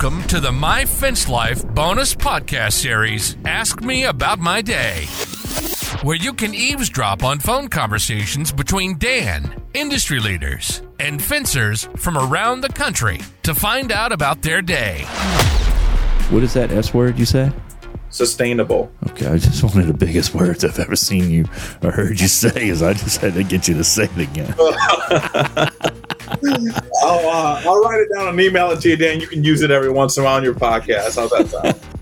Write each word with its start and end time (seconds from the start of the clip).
Welcome 0.00 0.22
to 0.28 0.38
the 0.38 0.52
My 0.52 0.84
Fence 0.84 1.28
Life 1.28 1.66
bonus 1.74 2.14
podcast 2.14 2.74
series, 2.74 3.36
Ask 3.44 3.82
Me 3.82 4.04
About 4.04 4.38
My 4.38 4.62
Day, 4.62 5.06
where 6.02 6.14
you 6.14 6.32
can 6.32 6.54
eavesdrop 6.54 7.24
on 7.24 7.40
phone 7.40 7.66
conversations 7.66 8.52
between 8.52 8.96
Dan, 8.98 9.60
industry 9.74 10.20
leaders, 10.20 10.82
and 11.00 11.20
fencers 11.20 11.88
from 11.96 12.16
around 12.16 12.60
the 12.60 12.68
country 12.68 13.18
to 13.42 13.56
find 13.56 13.90
out 13.90 14.12
about 14.12 14.40
their 14.40 14.62
day. 14.62 15.00
What 16.30 16.44
is 16.44 16.52
that 16.52 16.70
S 16.70 16.94
word 16.94 17.18
you 17.18 17.24
said? 17.24 17.52
Sustainable. 18.10 18.92
Okay, 19.08 19.26
I 19.26 19.38
just 19.38 19.64
one 19.64 19.80
of 19.80 19.88
the 19.88 19.94
biggest 19.94 20.32
words 20.32 20.64
I've 20.64 20.78
ever 20.78 20.94
seen 20.94 21.28
you 21.28 21.44
or 21.82 21.90
heard 21.90 22.20
you 22.20 22.28
say 22.28 22.68
is 22.68 22.82
I 22.82 22.92
just 22.92 23.20
had 23.20 23.34
to 23.34 23.42
get 23.42 23.66
you 23.66 23.74
to 23.74 23.82
say 23.82 24.04
it 24.04 24.30
again. 24.30 24.54
I'll, 27.02 27.28
uh, 27.28 27.62
I'll 27.64 27.80
write 27.80 28.00
it 28.00 28.08
down 28.14 28.28
and 28.28 28.40
email 28.40 28.70
it 28.70 28.80
to 28.80 28.90
you, 28.90 28.96
Dan. 28.96 29.20
You 29.20 29.26
can 29.26 29.42
use 29.44 29.62
it 29.62 29.70
every 29.70 29.90
once 29.90 30.16
in 30.16 30.22
a 30.22 30.26
while 30.26 30.36
on 30.36 30.44
your 30.44 30.54
podcast. 30.54 31.16
How's 31.16 31.30
that 31.30 31.48
sound? 31.48 31.98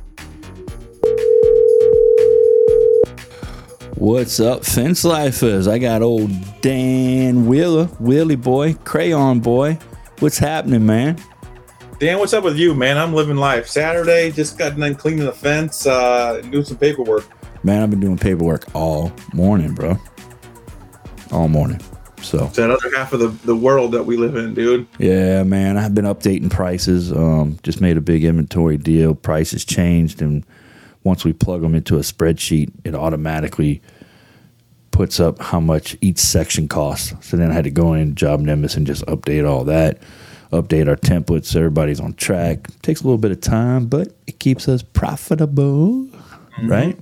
What's 3.97 4.41
up, 4.41 4.65
fence 4.65 5.05
lifers? 5.05 5.67
I 5.67 5.79
got 5.79 6.03
old 6.03 6.31
Dan 6.61 7.47
Wheeler, 7.47 7.89
Willie 7.99 8.37
boy, 8.37 8.75
Crayon 8.85 9.41
boy. 9.41 9.79
What's 10.19 10.39
happening, 10.39 10.85
man? 10.85 11.19
Dan, 11.99 12.19
what's 12.19 12.35
up 12.35 12.45
with 12.45 12.59
you, 12.59 12.75
man? 12.75 12.99
I'm 12.99 13.15
living 13.15 13.37
life. 13.37 13.67
Saturday, 13.69 14.31
just 14.31 14.59
got 14.59 14.77
done 14.77 14.95
cleaning 14.95 15.25
the 15.25 15.33
fence, 15.33 15.87
uh, 15.87 16.41
and 16.43 16.53
doing 16.53 16.65
some 16.65 16.77
paperwork. 16.77 17.25
Man, 17.65 17.83
I've 17.83 17.91
been 17.91 18.01
doing 18.01 18.19
paperwork 18.19 18.65
all 18.75 19.13
morning, 19.33 19.75
bro. 19.75 19.97
All 21.33 21.49
morning. 21.49 21.81
So 22.27 22.45
It's 22.47 22.57
that 22.57 22.71
other 22.71 22.91
half 22.97 23.13
of 23.13 23.21
the, 23.21 23.29
the 23.47 23.57
world 23.57 23.93
that 23.93 24.05
we 24.05 24.17
live 24.17 24.37
in, 24.37 24.55
dude. 24.55 24.87
yeah, 24.99 25.43
man, 25.45 25.77
I've 25.79 25.95
been 25.95 26.05
updating 26.05 26.51
prices. 26.51 27.13
Um, 27.13 27.59
just 27.63 27.81
made 27.81 27.97
a 27.97 28.01
big 28.01 28.25
inventory 28.25 28.77
deal. 28.77 29.15
Prices 29.15 29.65
changed, 29.65 30.21
and 30.21 30.45
once 31.05 31.25
we 31.25 31.33
plug 31.33 31.61
them 31.63 31.75
into 31.75 31.97
a 31.97 32.01
spreadsheet, 32.01 32.71
it 32.85 32.95
automatically 32.95 33.81
puts 34.91 35.21
up 35.21 35.39
how 35.41 35.61
much 35.61 35.97
each 36.01 36.19
section 36.19 36.67
costs. 36.69 37.13
So 37.21 37.37
then 37.37 37.51
I 37.51 37.55
had 37.55 37.65
to 37.65 37.71
go 37.71 37.93
in 37.95 38.15
JobNimbus 38.15 38.77
and 38.77 38.87
just 38.87 39.05
update 39.07 39.47
all 39.49 39.63
that, 39.65 39.99
update 40.53 40.89
our 40.89 40.97
templates. 40.97 41.47
So 41.47 41.59
everybody's 41.59 42.01
on 42.01 42.15
track. 42.15 42.67
Takes 42.83 43.03
a 43.03 43.05
little 43.05 43.19
bit 43.19 43.31
of 43.31 43.41
time, 43.41 43.87
but 43.87 44.17
it 44.27 44.39
keeps 44.41 44.69
us 44.69 44.83
profitable, 44.83 46.09
right? 46.63 46.99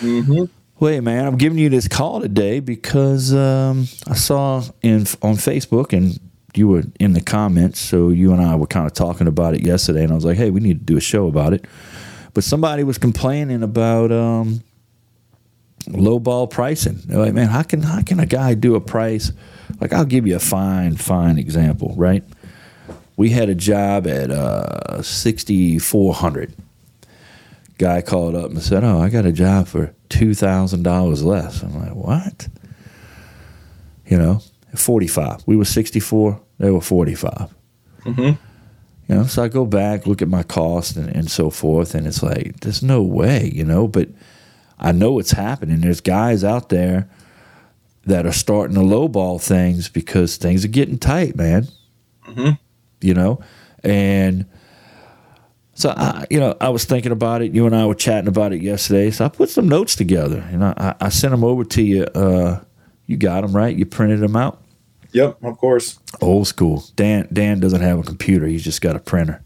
Mm-hmm. 0.00 0.44
Wait, 0.80 1.02
man, 1.02 1.26
I'm 1.26 1.36
giving 1.36 1.58
you 1.58 1.68
this 1.68 1.86
call 1.86 2.22
today 2.22 2.58
because 2.58 3.34
um, 3.34 3.86
I 4.08 4.14
saw 4.14 4.62
in 4.80 5.00
on 5.20 5.34
Facebook 5.34 5.92
and 5.92 6.18
you 6.54 6.68
were 6.68 6.84
in 6.98 7.12
the 7.12 7.20
comments. 7.20 7.78
So 7.78 8.08
you 8.08 8.32
and 8.32 8.40
I 8.40 8.56
were 8.56 8.66
kind 8.66 8.86
of 8.86 8.94
talking 8.94 9.26
about 9.26 9.52
it 9.52 9.60
yesterday, 9.62 10.02
and 10.02 10.10
I 10.10 10.14
was 10.14 10.24
like, 10.24 10.38
"Hey, 10.38 10.48
we 10.48 10.60
need 10.60 10.78
to 10.78 10.84
do 10.84 10.96
a 10.96 11.00
show 11.00 11.28
about 11.28 11.52
it." 11.52 11.66
But 12.32 12.44
somebody 12.44 12.82
was 12.82 12.96
complaining 12.96 13.62
about 13.62 14.10
um, 14.10 14.62
low 15.88 16.18
ball 16.18 16.46
pricing. 16.46 16.98
They're 17.04 17.18
like, 17.18 17.34
"Man, 17.34 17.48
how 17.48 17.62
can 17.62 17.82
how 17.82 18.00
can 18.00 18.18
a 18.18 18.24
guy 18.24 18.54
do 18.54 18.74
a 18.74 18.80
price?" 18.80 19.32
Like, 19.82 19.92
I'll 19.92 20.06
give 20.06 20.26
you 20.26 20.36
a 20.36 20.40
fine 20.40 20.96
fine 20.96 21.36
example, 21.36 21.92
right? 21.98 22.24
We 23.18 23.28
had 23.28 23.50
a 23.50 23.54
job 23.54 24.06
at 24.06 24.30
uh, 24.30 25.02
sixty 25.02 25.78
four 25.78 26.14
hundred 26.14 26.54
guy 27.80 28.02
called 28.02 28.34
up 28.34 28.50
and 28.50 28.62
said, 28.62 28.84
"Oh, 28.84 29.00
I 29.00 29.08
got 29.08 29.24
a 29.24 29.32
job 29.32 29.66
for 29.66 29.94
two 30.10 30.34
thousand 30.34 30.82
dollars 30.82 31.24
less." 31.24 31.62
I'm 31.62 31.74
like, 31.80 31.94
"What?" 31.94 32.48
You 34.06 34.18
know, 34.18 34.42
forty 34.74 35.06
five. 35.06 35.42
We 35.46 35.56
were 35.56 35.64
sixty 35.64 36.00
four. 36.00 36.40
They 36.58 36.70
were 36.70 36.80
forty 36.82 37.14
five. 37.14 37.48
Mhm. 38.04 38.38
You 39.08 39.14
know, 39.16 39.24
so 39.24 39.42
I 39.42 39.48
go 39.48 39.64
back, 39.66 40.06
look 40.06 40.22
at 40.22 40.28
my 40.28 40.42
cost 40.44 40.96
and, 40.96 41.08
and 41.08 41.28
so 41.30 41.50
forth, 41.50 41.96
and 41.96 42.06
it's 42.06 42.22
like, 42.22 42.60
there's 42.60 42.82
no 42.82 43.02
way, 43.02 43.50
you 43.52 43.64
know. 43.64 43.88
But 43.88 44.08
I 44.78 44.92
know 44.92 45.18
it's 45.18 45.32
happening. 45.32 45.80
There's 45.80 46.00
guys 46.00 46.44
out 46.44 46.68
there 46.68 47.08
that 48.06 48.24
are 48.26 48.32
starting 48.32 48.76
to 48.76 48.82
lowball 48.82 49.40
things 49.42 49.88
because 49.88 50.36
things 50.36 50.64
are 50.64 50.68
getting 50.68 50.98
tight, 50.98 51.34
man. 51.36 51.66
Mhm. 52.28 52.58
You 53.00 53.14
know, 53.14 53.40
and 53.82 54.44
so 55.80 55.94
I, 55.96 56.26
you 56.28 56.38
know, 56.38 56.54
I 56.60 56.68
was 56.68 56.84
thinking 56.84 57.10
about 57.10 57.40
it. 57.40 57.54
You 57.54 57.64
and 57.64 57.74
I 57.74 57.86
were 57.86 57.94
chatting 57.94 58.28
about 58.28 58.52
it 58.52 58.60
yesterday. 58.60 59.10
So 59.10 59.24
I 59.24 59.28
put 59.28 59.48
some 59.48 59.68
notes 59.68 59.96
together, 59.96 60.46
and 60.50 60.62
I, 60.62 60.94
I 61.00 61.08
sent 61.08 61.30
them 61.30 61.42
over 61.42 61.64
to 61.64 61.82
you. 61.82 62.04
Uh, 62.04 62.60
you 63.06 63.16
got 63.16 63.40
them 63.40 63.56
right. 63.56 63.74
You 63.74 63.86
printed 63.86 64.20
them 64.20 64.36
out. 64.36 64.62
Yep, 65.12 65.42
of 65.42 65.58
course. 65.58 65.98
Old 66.20 66.46
school. 66.46 66.84
Dan 66.96 67.28
Dan 67.32 67.60
doesn't 67.60 67.80
have 67.80 67.98
a 67.98 68.02
computer. 68.02 68.46
He's 68.46 68.62
just 68.62 68.82
got 68.82 68.94
a 68.94 69.00
printer. 69.00 69.42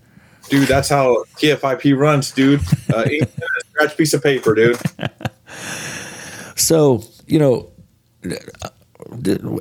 Dude, 0.49 0.67
that's 0.69 0.89
how 0.89 1.25
TFIP 1.37 1.97
runs, 1.97 2.33
dude. 2.33 2.61
Uh, 2.93 3.05
a 3.11 3.21
scratch 3.71 3.97
piece 3.97 4.13
of 4.13 4.23
paper, 4.23 4.55
dude. 4.55 4.79
So 6.57 7.03
you 7.27 7.39
know, 7.39 7.73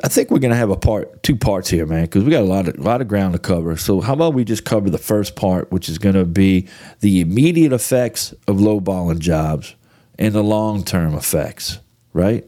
I 0.03 0.07
think 0.07 0.31
we're 0.31 0.39
gonna 0.39 0.55
have 0.55 0.69
a 0.71 0.75
part, 0.77 1.21
two 1.23 1.35
parts 1.35 1.69
here, 1.69 1.85
man, 1.85 2.05
because 2.05 2.23
we 2.23 2.31
got 2.31 2.41
a 2.41 2.45
lot 2.45 2.67
of 2.67 2.79
lot 2.79 3.01
of 3.01 3.07
ground 3.07 3.33
to 3.33 3.39
cover. 3.39 3.77
So 3.77 4.01
how 4.01 4.13
about 4.13 4.33
we 4.33 4.43
just 4.43 4.65
cover 4.65 4.89
the 4.89 4.97
first 4.97 5.35
part, 5.35 5.71
which 5.71 5.89
is 5.89 5.97
gonna 5.97 6.25
be 6.25 6.67
the 7.01 7.21
immediate 7.21 7.71
effects 7.73 8.33
of 8.47 8.57
lowballing 8.57 9.19
jobs 9.19 9.75
and 10.17 10.33
the 10.33 10.43
long 10.43 10.83
term 10.83 11.13
effects, 11.13 11.79
right? 12.13 12.45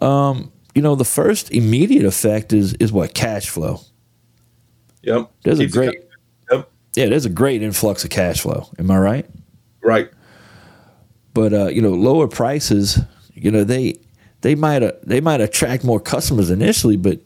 Um, 0.00 0.52
you 0.74 0.82
know, 0.82 0.94
the 0.94 1.04
first 1.04 1.50
immediate 1.50 2.04
effect 2.04 2.52
is 2.52 2.74
is 2.74 2.92
what 2.92 3.14
cash 3.14 3.48
flow. 3.48 3.80
Yep. 5.02 5.30
There's 5.42 5.58
a 5.58 5.62
Keeps 5.64 5.74
it 5.74 5.78
great- 5.78 6.02
Yep. 6.52 6.70
Yeah, 6.96 7.06
there's 7.06 7.24
a 7.26 7.30
great 7.30 7.62
influx 7.62 8.04
of 8.04 8.10
cash 8.10 8.40
flow. 8.40 8.68
Am 8.78 8.90
I 8.90 8.98
right? 8.98 9.26
Right. 9.82 10.10
but 11.34 11.52
uh, 11.52 11.66
you 11.66 11.80
know 11.82 11.90
lower 11.90 12.26
prices 12.26 12.98
you 13.34 13.50
know 13.50 13.62
they 13.62 13.94
they 14.46 14.54
might 14.54 14.80
they 15.04 15.20
might 15.20 15.40
attract 15.40 15.82
more 15.82 15.98
customers 15.98 16.50
initially 16.50 16.96
but 16.96 17.20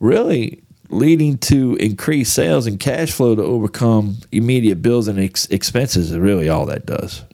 really 0.00 0.60
leading 0.90 1.38
to 1.38 1.76
increased 1.76 2.32
sales 2.34 2.66
and 2.66 2.80
cash 2.80 3.12
flow 3.12 3.36
to 3.36 3.42
overcome 3.42 4.16
immediate 4.32 4.82
bills 4.82 5.06
and 5.06 5.20
ex- 5.20 5.46
expenses 5.46 6.10
is 6.10 6.18
really 6.18 6.48
all 6.48 6.66
that 6.66 6.84
does 6.84 7.24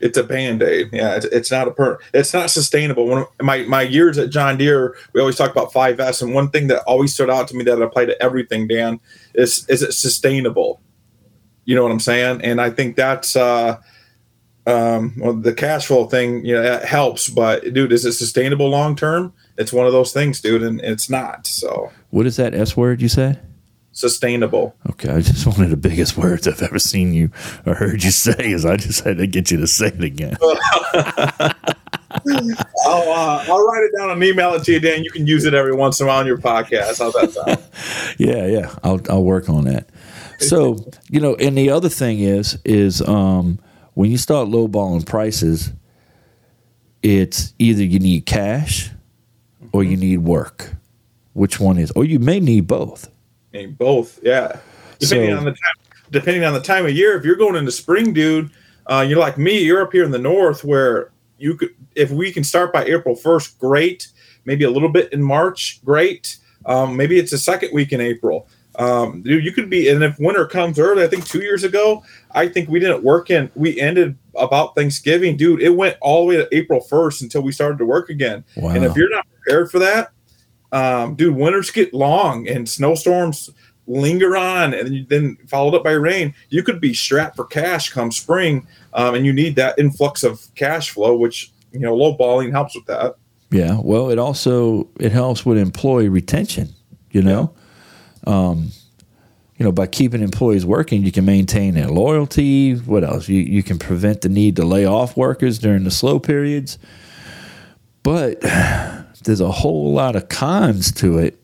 It's 0.00 0.18
a 0.18 0.22
band 0.22 0.62
aid. 0.62 0.90
Yeah, 0.92 1.16
it's, 1.16 1.24
it's 1.26 1.50
not 1.50 1.68
a 1.68 1.70
per. 1.70 1.98
It's 2.12 2.34
not 2.34 2.50
sustainable. 2.50 3.06
When 3.06 3.24
my 3.40 3.62
my 3.62 3.80
years 3.80 4.18
at 4.18 4.28
John 4.28 4.58
Deere, 4.58 4.94
we 5.14 5.20
always 5.20 5.36
talk 5.36 5.50
about 5.50 5.72
five 5.72 5.98
S, 5.98 6.20
and 6.20 6.34
one 6.34 6.50
thing 6.50 6.66
that 6.68 6.82
always 6.86 7.14
stood 7.14 7.30
out 7.30 7.48
to 7.48 7.56
me 7.56 7.64
that 7.64 7.80
applied 7.80 8.10
to 8.12 8.22
everything, 8.22 8.68
Dan, 8.68 9.00
is 9.34 9.64
is 9.68 9.82
it 9.82 9.94
sustainable? 9.94 10.82
You 11.64 11.74
know 11.74 11.82
what 11.84 11.92
I'm 11.92 12.00
saying? 12.00 12.42
And 12.42 12.60
I 12.60 12.68
think 12.68 12.96
that's 12.96 13.34
uh, 13.36 13.80
um, 14.66 15.14
well, 15.18 15.34
the 15.34 15.52
cash 15.52 15.86
flow 15.86 16.06
thing. 16.06 16.44
You 16.44 16.54
know, 16.54 16.62
that 16.62 16.84
helps, 16.84 17.28
but 17.28 17.72
dude, 17.72 17.92
is 17.92 18.04
it 18.04 18.12
sustainable 18.12 18.68
long 18.68 18.96
term? 18.96 19.32
It's 19.56 19.72
one 19.72 19.86
of 19.86 19.92
those 19.92 20.12
things, 20.12 20.40
dude, 20.40 20.62
and 20.62 20.80
it's 20.80 21.08
not. 21.08 21.46
So 21.46 21.90
what 22.10 22.26
is 22.26 22.36
that 22.36 22.54
s 22.54 22.76
word 22.76 23.02
you 23.02 23.08
say 23.08 23.38
sustainable. 23.92 24.74
okay 24.90 25.08
i 25.08 25.20
just 25.20 25.46
one 25.58 25.62
of 25.62 25.70
the 25.70 25.76
biggest 25.76 26.16
words 26.16 26.48
i've 26.48 26.60
ever 26.62 26.80
seen 26.80 27.12
you 27.12 27.30
or 27.64 27.74
heard 27.74 28.02
you 28.02 28.10
say 28.10 28.34
is 28.50 28.64
i 28.64 28.76
just 28.76 29.04
had 29.04 29.18
to 29.18 29.26
get 29.28 29.52
you 29.52 29.56
to 29.56 29.68
say 29.68 29.86
it 29.86 30.02
again 30.02 30.36
I'll 32.86 33.12
uh, 33.12 33.44
I'll 33.48 33.66
write 33.66 33.82
it 33.82 33.90
down 33.96 34.10
and 34.10 34.22
email 34.22 34.54
it 34.54 34.62
to 34.64 34.72
you, 34.72 34.80
Dan. 34.80 35.02
You 35.02 35.10
can 35.10 35.26
use 35.26 35.44
it 35.44 35.52
every 35.52 35.74
once 35.74 36.00
in 36.00 36.06
a 36.06 36.08
while 36.08 36.20
on 36.20 36.26
your 36.26 36.38
podcast. 36.38 37.00
How's 37.00 37.12
that 37.14 37.32
sound? 37.32 37.58
yeah 38.18 38.46
yeah 38.46 38.74
i'll 38.82 39.00
i'll 39.08 39.24
work 39.24 39.48
on 39.48 39.64
that 39.64 39.88
so 40.38 40.76
you 41.10 41.20
know 41.20 41.34
and 41.36 41.56
the 41.56 41.70
other 41.70 41.88
thing 41.88 42.20
is 42.20 42.58
is 42.64 43.00
um 43.02 43.58
when 43.94 44.10
you 44.10 44.18
start 44.18 44.48
lowballing 44.48 45.06
prices 45.06 45.72
it's 47.02 47.54
either 47.58 47.82
you 47.82 47.98
need 47.98 48.26
cash 48.26 48.90
or 49.72 49.82
you 49.82 49.96
need 49.96 50.18
work 50.18 50.72
which 51.32 51.58
one 51.58 51.78
is 51.78 51.90
or 51.92 52.04
you 52.04 52.18
may 52.18 52.38
need 52.40 52.66
both 52.66 53.10
mean, 53.54 53.72
both, 53.74 54.20
yeah. 54.22 54.58
Depending 54.98 55.30
So- 55.30 55.38
on 55.38 55.44
the 55.44 55.50
time, 55.52 55.76
depending 56.10 56.44
on 56.44 56.52
the 56.54 56.60
time 56.60 56.84
of 56.84 56.92
year. 56.92 57.16
If 57.16 57.24
you're 57.24 57.36
going 57.36 57.56
into 57.56 57.72
spring, 57.72 58.12
dude, 58.12 58.50
uh, 58.86 59.04
you're 59.08 59.18
like 59.18 59.38
me. 59.38 59.58
You're 59.62 59.82
up 59.82 59.92
here 59.92 60.04
in 60.04 60.10
the 60.10 60.18
north, 60.18 60.64
where 60.64 61.10
you 61.38 61.56
could, 61.56 61.70
if 61.94 62.10
we 62.10 62.30
can 62.32 62.44
start 62.44 62.72
by 62.72 62.84
April 62.84 63.14
first, 63.16 63.58
great. 63.58 64.08
Maybe 64.44 64.64
a 64.64 64.70
little 64.70 64.90
bit 64.90 65.12
in 65.12 65.22
March, 65.22 65.80
great. 65.84 66.36
Um, 66.66 66.96
maybe 66.96 67.18
it's 67.18 67.30
the 67.30 67.38
second 67.38 67.70
week 67.72 67.92
in 67.92 68.00
April. 68.00 68.46
Um, 68.76 69.22
dude, 69.22 69.44
you 69.44 69.52
could 69.52 69.70
be, 69.70 69.88
and 69.88 70.02
if 70.02 70.18
winter 70.18 70.46
comes 70.46 70.78
early, 70.78 71.04
I 71.04 71.06
think 71.06 71.26
two 71.26 71.42
years 71.42 71.62
ago, 71.64 72.02
I 72.32 72.48
think 72.48 72.68
we 72.68 72.80
didn't 72.80 73.04
work 73.04 73.30
in. 73.30 73.50
We 73.54 73.80
ended 73.80 74.16
about 74.36 74.74
Thanksgiving, 74.74 75.36
dude. 75.36 75.62
It 75.62 75.70
went 75.70 75.96
all 76.00 76.22
the 76.22 76.28
way 76.28 76.36
to 76.36 76.56
April 76.56 76.80
first 76.80 77.22
until 77.22 77.42
we 77.42 77.52
started 77.52 77.78
to 77.78 77.86
work 77.86 78.10
again. 78.10 78.44
wow 78.56 78.74
And 78.74 78.84
if 78.84 78.96
you're 78.96 79.10
not 79.10 79.26
prepared 79.30 79.70
for 79.70 79.78
that, 79.78 80.10
um, 80.72 81.14
dude, 81.14 81.36
winters 81.36 81.70
get 81.70 81.94
long 81.94 82.48
and 82.48 82.68
snowstorms 82.68 83.50
linger 83.86 84.36
on, 84.36 84.74
and 84.74 85.08
then 85.08 85.36
followed 85.46 85.74
up 85.74 85.84
by 85.84 85.92
rain. 85.92 86.34
You 86.48 86.62
could 86.62 86.80
be 86.80 86.94
strapped 86.94 87.36
for 87.36 87.44
cash 87.44 87.90
come 87.90 88.10
spring, 88.10 88.66
um, 88.92 89.14
and 89.14 89.24
you 89.26 89.32
need 89.32 89.56
that 89.56 89.78
influx 89.78 90.22
of 90.24 90.46
cash 90.54 90.90
flow, 90.90 91.16
which 91.16 91.52
you 91.72 91.80
know 91.80 91.94
low 91.94 92.14
balling 92.14 92.50
helps 92.50 92.74
with 92.74 92.86
that. 92.86 93.16
Yeah, 93.50 93.78
well, 93.80 94.10
it 94.10 94.18
also 94.18 94.88
it 94.98 95.12
helps 95.12 95.46
with 95.46 95.58
employee 95.58 96.08
retention. 96.08 96.74
You 97.10 97.22
know, 97.22 97.54
um, 98.26 98.70
you 99.56 99.64
know, 99.64 99.72
by 99.72 99.86
keeping 99.86 100.22
employees 100.22 100.66
working, 100.66 101.04
you 101.04 101.12
can 101.12 101.24
maintain 101.24 101.74
their 101.74 101.88
loyalty. 101.88 102.74
What 102.74 103.04
else? 103.04 103.28
You 103.28 103.40
you 103.40 103.62
can 103.62 103.78
prevent 103.78 104.22
the 104.22 104.28
need 104.28 104.56
to 104.56 104.64
lay 104.64 104.84
off 104.84 105.16
workers 105.16 105.58
during 105.58 105.84
the 105.84 105.90
slow 105.90 106.18
periods. 106.18 106.78
But 108.02 108.40
there's 109.24 109.40
a 109.40 109.50
whole 109.50 109.92
lot 109.92 110.16
of 110.16 110.28
cons 110.28 110.92
to 110.94 111.18
it. 111.18 111.40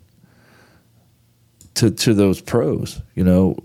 To 1.74 1.90
to 1.90 2.14
those 2.14 2.40
pros, 2.40 3.00
you 3.14 3.24
know. 3.24 3.56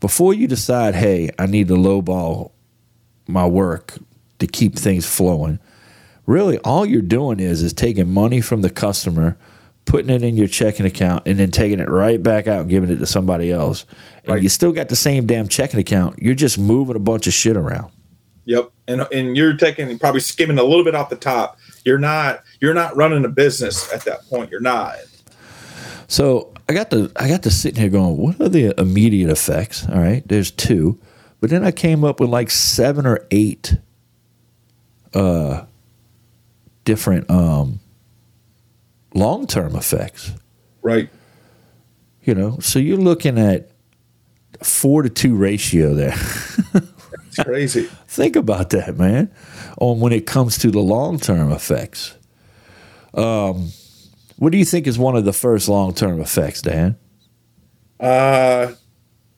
Before 0.00 0.34
you 0.34 0.48
decide, 0.48 0.96
hey, 0.96 1.30
I 1.38 1.46
need 1.46 1.68
to 1.68 1.74
lowball 1.74 2.50
my 3.28 3.46
work 3.46 3.96
to 4.40 4.48
keep 4.48 4.74
things 4.74 5.06
flowing. 5.06 5.60
Really, 6.26 6.58
all 6.58 6.84
you're 6.84 7.00
doing 7.00 7.38
is 7.38 7.62
is 7.62 7.72
taking 7.72 8.12
money 8.12 8.40
from 8.40 8.62
the 8.62 8.70
customer 8.70 9.38
putting 9.84 10.10
it 10.10 10.22
in 10.22 10.36
your 10.36 10.46
checking 10.48 10.86
account 10.86 11.24
and 11.26 11.38
then 11.38 11.50
taking 11.50 11.80
it 11.80 11.88
right 11.88 12.22
back 12.22 12.46
out 12.46 12.60
and 12.62 12.70
giving 12.70 12.90
it 12.90 12.96
to 12.96 13.06
somebody 13.06 13.50
else. 13.50 13.84
And 14.24 14.34
Right. 14.34 14.42
you 14.42 14.48
still 14.48 14.72
got 14.72 14.88
the 14.88 14.96
same 14.96 15.26
damn 15.26 15.48
checking 15.48 15.80
account. 15.80 16.18
You're 16.20 16.34
just 16.34 16.58
moving 16.58 16.96
a 16.96 17.00
bunch 17.00 17.26
of 17.26 17.32
shit 17.32 17.56
around. 17.56 17.90
Yep. 18.44 18.70
And 18.88 19.06
and 19.12 19.36
you're 19.36 19.56
taking 19.56 19.96
probably 19.98 20.20
skimming 20.20 20.58
a 20.58 20.64
little 20.64 20.84
bit 20.84 20.94
off 20.94 21.10
the 21.10 21.16
top. 21.16 21.58
You're 21.84 21.98
not 21.98 22.42
you're 22.60 22.74
not 22.74 22.96
running 22.96 23.24
a 23.24 23.28
business 23.28 23.92
at 23.92 24.04
that 24.04 24.26
point. 24.28 24.50
You're 24.50 24.60
not. 24.60 24.96
So 26.08 26.52
I 26.68 26.74
got 26.74 26.90
to 26.90 27.10
I 27.16 27.28
got 27.28 27.42
to 27.44 27.50
sitting 27.50 27.80
here 27.80 27.90
going, 27.90 28.16
what 28.16 28.40
are 28.40 28.48
the 28.48 28.78
immediate 28.80 29.30
effects? 29.30 29.88
All 29.88 29.98
right, 30.00 30.26
there's 30.26 30.50
two, 30.50 30.98
but 31.40 31.50
then 31.50 31.64
I 31.64 31.70
came 31.70 32.04
up 32.04 32.18
with 32.20 32.30
like 32.30 32.50
seven 32.50 33.06
or 33.06 33.26
eight 33.30 33.76
uh 35.14 35.64
different 36.84 37.30
um 37.30 37.80
long 39.14 39.46
term 39.46 39.76
effects. 39.76 40.32
Right. 40.82 41.08
You 42.22 42.34
know, 42.34 42.58
so 42.60 42.78
you're 42.78 42.98
looking 42.98 43.38
at 43.38 43.70
four 44.62 45.02
to 45.02 45.08
two 45.08 45.34
ratio 45.34 45.94
there. 45.94 46.14
It's 46.14 47.42
crazy. 47.42 47.84
Think 48.06 48.36
about 48.36 48.70
that, 48.70 48.96
man. 48.98 49.32
On 49.78 50.00
when 50.00 50.12
it 50.12 50.26
comes 50.26 50.58
to 50.58 50.70
the 50.70 50.80
long 50.80 51.18
term 51.18 51.50
effects. 51.50 52.16
Um, 53.14 53.70
what 54.36 54.52
do 54.52 54.58
you 54.58 54.64
think 54.64 54.86
is 54.86 54.98
one 54.98 55.16
of 55.16 55.24
the 55.24 55.32
first 55.32 55.68
long 55.68 55.94
term 55.94 56.20
effects, 56.20 56.62
Dan? 56.62 56.96
Uh 58.00 58.72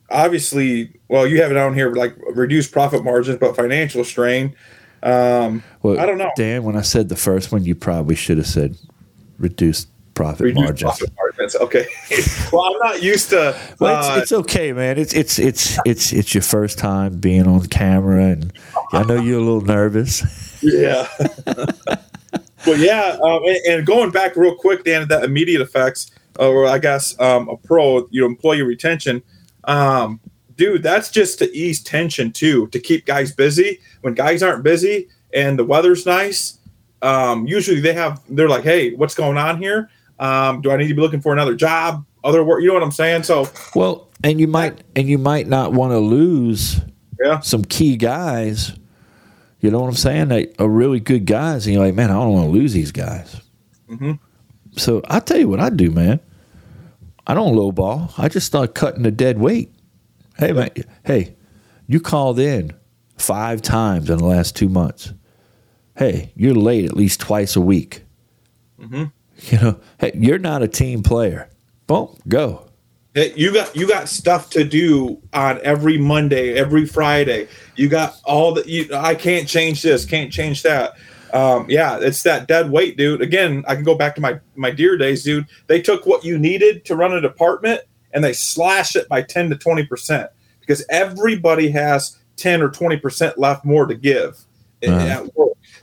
obviously, 0.09 0.99
well, 1.07 1.27
you 1.27 1.41
have 1.41 1.51
it 1.51 1.57
on 1.57 1.73
here 1.73 1.91
like 1.93 2.15
reduced 2.33 2.71
profit 2.71 3.03
margins, 3.03 3.37
but 3.37 3.55
financial 3.55 4.03
strain. 4.03 4.55
Um 5.03 5.63
Well, 5.83 5.99
I 5.99 6.05
don't 6.05 6.17
know. 6.17 6.31
Dan. 6.35 6.63
When 6.63 6.75
I 6.75 6.81
said 6.81 7.09
the 7.09 7.15
first 7.15 7.51
one, 7.51 7.63
you 7.63 7.75
probably 7.75 8.15
should 8.15 8.37
have 8.37 8.47
said 8.47 8.77
reduced 9.37 9.87
profit 10.15 10.45
reduced 10.45 10.63
margins. 10.63 10.81
profit 10.81 11.13
margins. 11.15 11.55
Okay. 11.55 11.85
well, 12.53 12.63
I'm 12.63 12.77
not 12.79 13.03
used 13.03 13.29
to 13.29 13.59
Well, 13.79 13.95
uh, 13.95 14.17
it's, 14.17 14.23
it's 14.23 14.31
okay, 14.31 14.73
man. 14.73 14.97
It's 14.97 15.13
it's 15.13 15.37
it's 15.37 15.77
it's 15.85 16.11
it's 16.13 16.33
your 16.33 16.41
first 16.41 16.79
time 16.79 17.19
being 17.19 17.47
on 17.47 17.67
camera, 17.67 18.23
and 18.25 18.53
I 18.93 19.03
know 19.03 19.21
you're 19.21 19.39
a 19.39 19.43
little 19.43 19.61
nervous. 19.61 20.23
Yeah. 20.63 21.07
well, 22.65 22.77
yeah, 22.77 23.17
um, 23.21 23.43
and, 23.43 23.57
and 23.67 23.85
going 23.85 24.11
back 24.11 24.35
real 24.35 24.55
quick, 24.55 24.83
Dan, 24.83 25.07
that 25.09 25.23
immediate 25.23 25.61
effects, 25.61 26.11
or 26.39 26.65
I 26.65 26.79
guess 26.79 27.19
um, 27.19 27.49
a 27.49 27.57
pro, 27.57 28.07
you 28.09 28.21
know, 28.21 28.27
employee 28.27 28.63
retention, 28.63 29.21
um, 29.65 30.19
dude, 30.55 30.83
that's 30.83 31.09
just 31.09 31.39
to 31.39 31.55
ease 31.55 31.83
tension 31.83 32.31
too, 32.31 32.67
to 32.67 32.79
keep 32.79 33.05
guys 33.05 33.31
busy. 33.31 33.79
When 34.01 34.13
guys 34.13 34.41
aren't 34.41 34.63
busy 34.63 35.07
and 35.33 35.59
the 35.59 35.65
weather's 35.65 36.05
nice, 36.05 36.57
um, 37.05 37.45
usually 37.47 37.79
they 37.79 37.93
have, 37.93 38.21
they're 38.29 38.49
like, 38.49 38.63
hey, 38.63 38.93
what's 38.95 39.15
going 39.15 39.37
on 39.37 39.61
here? 39.61 39.89
Um, 40.19 40.61
do 40.61 40.71
I 40.71 40.77
need 40.77 40.87
to 40.87 40.95
be 40.95 41.01
looking 41.01 41.21
for 41.21 41.33
another 41.33 41.55
job, 41.55 42.05
other 42.23 42.43
work? 42.43 42.61
You 42.61 42.69
know 42.69 42.73
what 42.73 42.83
I'm 42.83 42.91
saying? 42.91 43.23
So, 43.23 43.47
Well, 43.75 44.09
and 44.23 44.39
you 44.39 44.47
might 44.47 44.81
and 44.95 45.07
you 45.07 45.17
might 45.17 45.47
not 45.47 45.73
want 45.73 45.91
to 45.91 45.99
lose 45.99 46.79
yeah, 47.21 47.39
some 47.41 47.63
key 47.63 47.97
guys. 47.97 48.77
You 49.59 49.71
know 49.71 49.79
what 49.79 49.87
I'm 49.87 49.95
saying? 49.95 50.29
They 50.29 50.53
are 50.59 50.67
really 50.67 50.99
good 50.99 51.25
guys, 51.25 51.65
and 51.65 51.75
you're 51.75 51.83
like, 51.85 51.95
man, 51.95 52.11
I 52.11 52.13
don't 52.13 52.33
want 52.33 52.45
to 52.47 52.51
lose 52.51 52.73
these 52.73 52.91
guys. 52.91 53.41
Mhm. 53.89 54.19
So 54.77 55.01
I 55.07 55.19
tell 55.19 55.37
you 55.37 55.49
what 55.49 55.59
I 55.59 55.69
do, 55.69 55.91
man. 55.91 56.19
I 57.27 57.33
don't 57.33 57.55
lowball. 57.55 58.11
I 58.17 58.29
just 58.29 58.45
start 58.45 58.75
cutting 58.75 59.03
the 59.03 59.11
dead 59.11 59.37
weight. 59.39 59.71
Hey, 60.37 60.51
man. 60.53 60.69
Hey, 61.03 61.35
you 61.87 61.99
called 61.99 62.39
in 62.39 62.71
five 63.17 63.61
times 63.61 64.09
in 64.09 64.17
the 64.17 64.25
last 64.25 64.55
two 64.55 64.69
months. 64.69 65.13
Hey, 65.95 66.31
you're 66.35 66.53
late 66.55 66.85
at 66.85 66.95
least 66.95 67.19
twice 67.19 67.55
a 67.55 67.61
week. 67.61 68.03
Mhm. 68.81 69.11
You 69.51 69.57
know, 69.59 69.79
hey, 69.99 70.11
you're 70.15 70.39
not 70.39 70.63
a 70.63 70.67
team 70.67 71.03
player. 71.03 71.49
Boom, 71.87 72.07
go. 72.27 72.61
Hey, 73.13 73.33
you 73.35 73.53
got 73.53 73.75
you 73.75 73.87
got 73.87 74.09
stuff 74.09 74.49
to 74.51 74.63
do 74.63 75.17
on 75.33 75.59
every 75.63 75.97
Monday, 75.97 76.53
every 76.53 76.85
Friday. 76.85 77.47
You 77.75 77.87
got 77.89 78.15
all 78.25 78.53
the 78.53 78.63
you. 78.69 78.87
I 78.93 79.15
can't 79.15 79.47
change 79.47 79.81
this, 79.81 80.05
can't 80.05 80.31
change 80.31 80.63
that. 80.63 80.93
Um, 81.33 81.65
yeah, 81.69 81.97
it's 81.99 82.23
that 82.23 82.47
dead 82.47 82.71
weight, 82.71 82.97
dude. 82.97 83.21
Again, 83.21 83.63
I 83.67 83.75
can 83.75 83.83
go 83.83 83.95
back 83.95 84.15
to 84.15 84.21
my 84.21 84.39
my 84.55 84.71
Deere 84.71 84.97
days, 84.97 85.23
dude. 85.23 85.45
They 85.67 85.81
took 85.81 86.05
what 86.05 86.23
you 86.23 86.37
needed 86.37 86.85
to 86.85 86.95
run 86.95 87.13
a 87.13 87.21
department 87.21 87.81
and 88.13 88.23
they 88.23 88.33
slash 88.33 88.95
it 88.95 89.07
by 89.09 89.21
ten 89.21 89.49
to 89.49 89.55
twenty 89.57 89.85
percent 89.85 90.29
because 90.61 90.85
everybody 90.89 91.69
has 91.71 92.17
ten 92.37 92.61
or 92.61 92.69
twenty 92.69 92.97
percent 92.97 93.37
left 93.37 93.63
more 93.65 93.85
to 93.85 93.95
give 93.95 94.45
Uh-huh. 94.85 95.27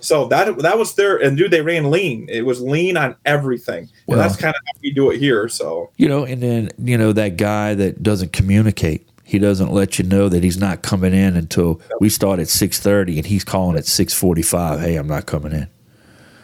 So 0.03 0.27
that 0.29 0.59
that 0.59 0.79
was 0.79 0.95
their 0.97 1.17
and 1.17 1.37
dude, 1.37 1.51
they 1.53 1.63
ran 1.63 1.91
lean. 1.91 2.29
It 2.29 2.45
was 2.45 2.61
lean 2.61 2.97
on 2.97 3.15
everything, 3.25 3.89
Well- 4.07 4.19
and 4.21 4.29
that's 4.29 4.39
kind 4.41 4.55
of 4.55 4.61
how 4.67 4.81
we 4.83 4.91
do 4.93 5.11
it 5.11 5.19
here. 5.19 5.49
So 5.49 5.91
You 5.97 6.09
know, 6.09 6.25
and 6.25 6.43
then 6.43 6.71
you 6.79 6.99
know 6.99 7.13
that 7.13 7.37
guy 7.37 7.75
that 7.75 8.03
doesn't 8.03 8.33
communicate. 8.33 9.09
He 9.25 9.39
doesn't 9.39 9.73
let 9.73 9.99
you 9.99 10.05
know 10.05 10.29
that 10.29 10.43
he's 10.43 10.59
not 10.59 10.83
coming 10.83 11.15
in 11.15 11.37
until 11.37 11.81
we 12.01 12.09
start 12.11 12.41
at 12.41 12.49
six 12.49 12.79
thirty, 12.81 13.17
and 13.17 13.27
he's 13.27 13.45
calling 13.45 13.79
at 13.79 13.87
six 13.87 14.13
forty-five. 14.13 14.81
Hey, 14.81 14.97
I'm 14.97 15.07
not 15.07 15.27
coming 15.27 15.53
in. 15.53 15.69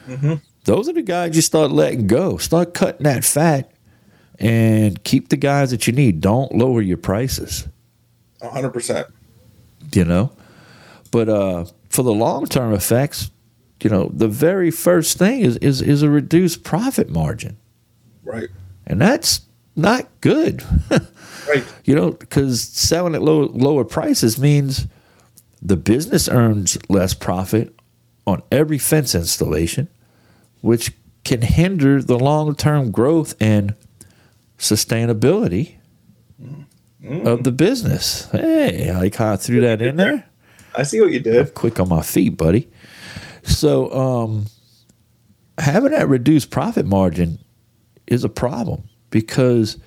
Mhm. 0.08 0.40
Those 0.64 0.88
are 0.88 0.92
the 0.92 1.02
guys 1.02 1.34
you 1.34 1.42
start 1.42 1.70
letting 1.70 2.06
go. 2.06 2.36
Start 2.36 2.74
cutting 2.74 3.02
that 3.04 3.24
fat, 3.24 3.70
and 4.38 5.02
keep 5.02 5.28
the 5.30 5.36
guys 5.36 5.70
that 5.72 5.86
you 5.86 5.92
need. 5.92 6.20
Don't 6.20 6.54
lower 6.54 6.80
your 6.80 6.96
prices. 6.96 7.66
hundred 8.40 8.70
percent. 8.70 9.06
You 9.92 10.04
know, 10.04 10.30
but 11.10 11.28
uh, 11.28 11.64
for 11.88 12.02
the 12.04 12.12
long-term 12.12 12.72
effects, 12.72 13.30
you 13.82 13.90
know, 13.90 14.10
the 14.12 14.28
very 14.28 14.70
first 14.70 15.18
thing 15.18 15.40
is 15.40 15.56
is 15.58 15.82
is 15.82 16.02
a 16.02 16.10
reduced 16.10 16.64
profit 16.64 17.10
margin, 17.10 17.56
Right. 18.24 18.48
and 18.86 19.00
that's 19.00 19.42
not 19.76 20.06
good. 20.20 20.62
Right. 21.48 21.64
You 21.86 21.94
know, 21.94 22.10
because 22.10 22.60
selling 22.60 23.14
at 23.14 23.22
low, 23.22 23.46
lower 23.46 23.82
prices 23.82 24.38
means 24.38 24.86
the 25.62 25.78
business 25.78 26.28
earns 26.28 26.76
less 26.90 27.14
profit 27.14 27.74
on 28.26 28.42
every 28.52 28.76
fence 28.76 29.14
installation, 29.14 29.88
which 30.60 30.92
can 31.24 31.40
hinder 31.40 32.02
the 32.02 32.18
long 32.18 32.54
term 32.54 32.90
growth 32.90 33.34
and 33.40 33.74
sustainability 34.58 35.76
mm-hmm. 36.40 37.26
of 37.26 37.44
the 37.44 37.52
business. 37.52 38.30
Hey, 38.30 38.90
I 38.90 38.98
like 38.98 39.14
how 39.14 39.32
I 39.32 39.36
threw 39.36 39.62
that 39.62 39.80
in 39.80 39.96
there. 39.96 40.26
I 40.76 40.82
see 40.82 41.00
what 41.00 41.10
you 41.10 41.20
did. 41.20 41.54
Quick 41.54 41.80
on 41.80 41.88
my 41.88 42.02
feet, 42.02 42.36
buddy. 42.36 42.68
So, 43.42 43.92
um, 43.92 44.46
having 45.58 45.92
that 45.92 46.08
reduced 46.08 46.50
profit 46.50 46.86
margin 46.86 47.38
is 48.06 48.24
a 48.24 48.28
problem 48.28 48.88
because, 49.10 49.78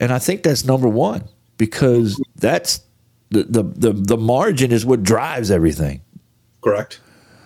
and 0.00 0.12
I 0.12 0.18
think 0.18 0.42
that's 0.42 0.64
number 0.64 0.88
one 0.88 1.28
because 1.56 2.20
that's 2.36 2.80
the 3.30 3.44
the 3.44 3.62
the, 3.62 3.92
the 3.92 4.16
margin 4.16 4.72
is 4.72 4.84
what 4.86 5.02
drives 5.02 5.50
everything. 5.50 6.00
Correct. 6.62 7.00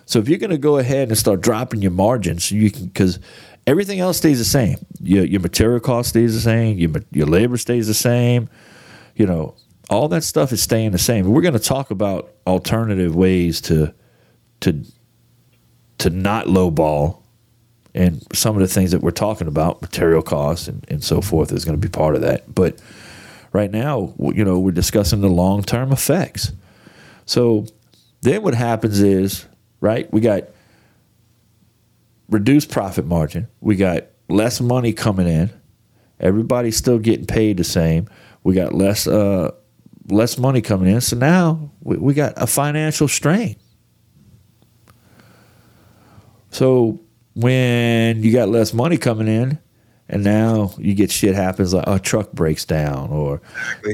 So 0.07 0.19
if 0.19 0.29
you're 0.29 0.39
going 0.39 0.51
to 0.51 0.59
go 0.59 0.79
ahead 0.79 1.09
and 1.09 1.19
start 1.19 1.43
dropping 1.43 1.83
your 1.83 1.91
margins, 1.91 2.51
you 2.51 2.71
can 2.71 2.87
because 2.87 3.19
everything 3.67 4.01
else 4.01 4.17
stays 4.17 4.39
the 4.39 4.45
same. 4.45 4.79
Your 5.01 5.25
your 5.25 5.41
material 5.41 5.81
cost 5.81 6.11
stays 6.11 6.35
the 6.35 6.41
same. 6.41 6.79
Your 6.79 6.91
your 7.11 7.27
labor 7.27 7.57
stays 7.57 7.87
the 7.87 7.95
same. 7.95 8.49
You 9.17 9.27
know 9.27 9.55
all 9.91 10.09
that 10.09 10.25
stuff 10.25 10.53
is 10.53 10.63
staying 10.63 10.93
the 10.93 10.99
same. 10.99 11.27
We're 11.27 11.43
going 11.43 11.55
to 11.55 11.61
talk 11.61 11.91
about 11.91 12.33
alternative 12.47 13.15
ways 13.15 13.61
to 13.63 13.95
to 14.61 14.85
to 15.99 16.11
not 16.11 16.47
lowball, 16.47 17.19
and 17.95 18.25
some 18.33 18.55
of 18.55 18.61
the 18.61 18.69
things 18.69 18.93
that 18.93 19.01
we're 19.01 19.11
talking 19.11 19.49
about, 19.49 19.83
material 19.83 20.23
costs 20.23 20.69
and, 20.69 20.85
and 20.89 21.03
so 21.03 21.21
forth, 21.21 21.53
is 21.53 21.65
going 21.65 21.79
to 21.79 21.85
be 21.85 21.91
part 21.91 22.15
of 22.15 22.21
that. 22.23 22.55
But 22.55 22.81
right 23.53 23.71
now, 23.71 24.15
you 24.19 24.45
know, 24.45 24.59
we're 24.59 24.71
discussing 24.71 25.21
the 25.21 25.29
long 25.29 25.63
term 25.63 25.93
effects. 25.93 26.53
So 27.27 27.67
then 28.23 28.43
what 28.43 28.55
happens 28.55 29.01
is, 29.01 29.47
right, 29.81 30.11
we 30.13 30.21
got 30.21 30.45
reduced 32.29 32.71
profit 32.71 33.07
margin, 33.07 33.49
we 33.61 33.77
got 33.77 34.05
less 34.29 34.61
money 34.61 34.93
coming 34.93 35.27
in, 35.27 35.51
everybody's 36.21 36.77
still 36.77 36.99
getting 36.99 37.27
paid 37.27 37.57
the 37.57 37.65
same, 37.65 38.09
we 38.45 38.55
got 38.55 38.75
less 38.75 39.07
uh, 39.07 39.51
less 40.09 40.39
money 40.39 40.61
coming 40.61 40.93
in. 40.93 41.01
So 41.01 41.17
now 41.17 41.71
we, 41.83 41.97
we 41.97 42.15
got 42.15 42.35
a 42.37 42.47
financial 42.47 43.09
strain. 43.09 43.57
So 46.51 47.01
when 47.35 48.23
you 48.23 48.33
got 48.33 48.49
less 48.49 48.73
money 48.75 48.97
coming 48.97 49.29
in 49.29 49.59
And 50.09 50.25
now 50.25 50.73
you 50.79 50.95
get 50.95 51.11
shit 51.11 51.35
happens 51.35 51.75
like 51.75 51.85
a 51.87 51.99
truck 51.99 52.33
breaks 52.33 52.65
down 52.65 53.11
or 53.11 53.43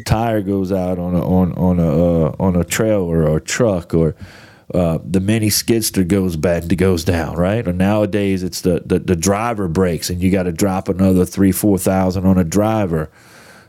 tire 0.06 0.40
goes 0.40 0.70
out 0.70 0.99
on 0.99 1.14
a 1.14 1.26
on 1.26 1.52
on 1.54 1.80
a 1.80 2.26
uh, 2.26 2.37
on 2.38 2.56
a 2.56 2.64
trailer 2.64 3.25
or 3.25 3.37
a 3.37 3.40
truck 3.40 3.92
or 3.92 4.14
uh, 4.73 4.99
the 5.04 5.20
mini 5.20 5.49
skidster 5.49 6.06
goes 6.06 6.37
bad 6.37 6.75
goes 6.78 7.04
down 7.04 7.37
right? 7.37 7.66
Or 7.66 7.73
nowadays 7.73 8.42
it's 8.42 8.61
the, 8.61 8.82
the 8.87 9.00
the 9.00 9.16
driver 9.16 9.66
breaks 9.68 10.08
and 10.08 10.23
you 10.23 10.30
got 10.30 10.44
to 10.44 10.52
drop 10.52 10.88
another 10.88 11.25
three 11.25 11.52
four 11.52 11.78
thousand 11.78 12.26
on 12.26 12.38
a 12.38 12.44
driver. 12.44 13.11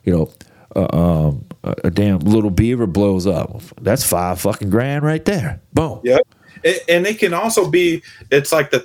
You 0.04 0.14
know 0.14 0.32
uh, 0.76 0.88
um, 0.94 1.46
a, 1.64 1.76
a 1.86 1.90
damn 1.90 2.20
little 2.20 2.52
beaver 2.52 2.86
blows 2.86 3.26
up. 3.26 3.62
That's 3.82 4.04
five 4.04 4.40
fucking 4.40 4.70
grand 4.70 5.04
right 5.04 5.24
there. 5.26 5.62
Boom. 5.74 6.02
Yep. 6.04 6.22
It, 6.66 6.82
and 6.90 7.06
it 7.06 7.20
can 7.20 7.32
also 7.32 7.70
be 7.70 8.02
it's 8.32 8.52
like 8.52 8.72
the, 8.72 8.80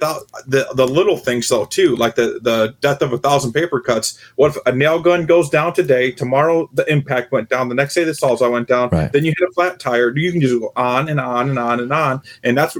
the 0.47 0.69
the 0.75 0.87
little 0.87 1.17
things 1.17 1.49
though 1.49 1.65
too 1.65 1.97
like 1.97 2.15
the 2.15 2.39
the 2.43 2.75
death 2.83 3.01
of 3.01 3.15
a 3.15 3.19
thousand 3.19 3.55
paper 3.55 3.81
cuts 3.81 4.19
what 4.37 4.55
if 4.55 4.59
a 4.67 4.73
nail 4.73 5.01
gun 5.01 5.25
goes 5.25 5.49
down 5.49 5.73
today 5.73 6.13
tomorrow 6.13 6.69
the 6.75 6.85
impact 6.93 7.33
went 7.33 7.49
down 7.49 7.71
the 7.71 7.75
next 7.75 7.95
day 7.95 8.05
the 8.05 8.13
sawzall 8.13 8.53
went 8.53 8.69
down 8.69 8.91
Right. 8.91 9.11
then 9.11 9.25
you 9.25 9.33
hit 9.39 9.49
a 9.49 9.53
flat 9.53 9.81
tire 9.81 10.15
you 10.15 10.31
can 10.31 10.43
just 10.43 10.61
go 10.61 10.71
on 10.77 11.09
and 11.09 11.19
on 11.19 11.49
and 11.49 11.59
on 11.59 11.81
and 11.81 11.91
on 11.91 12.21
and 12.45 12.55
that's 12.59 12.77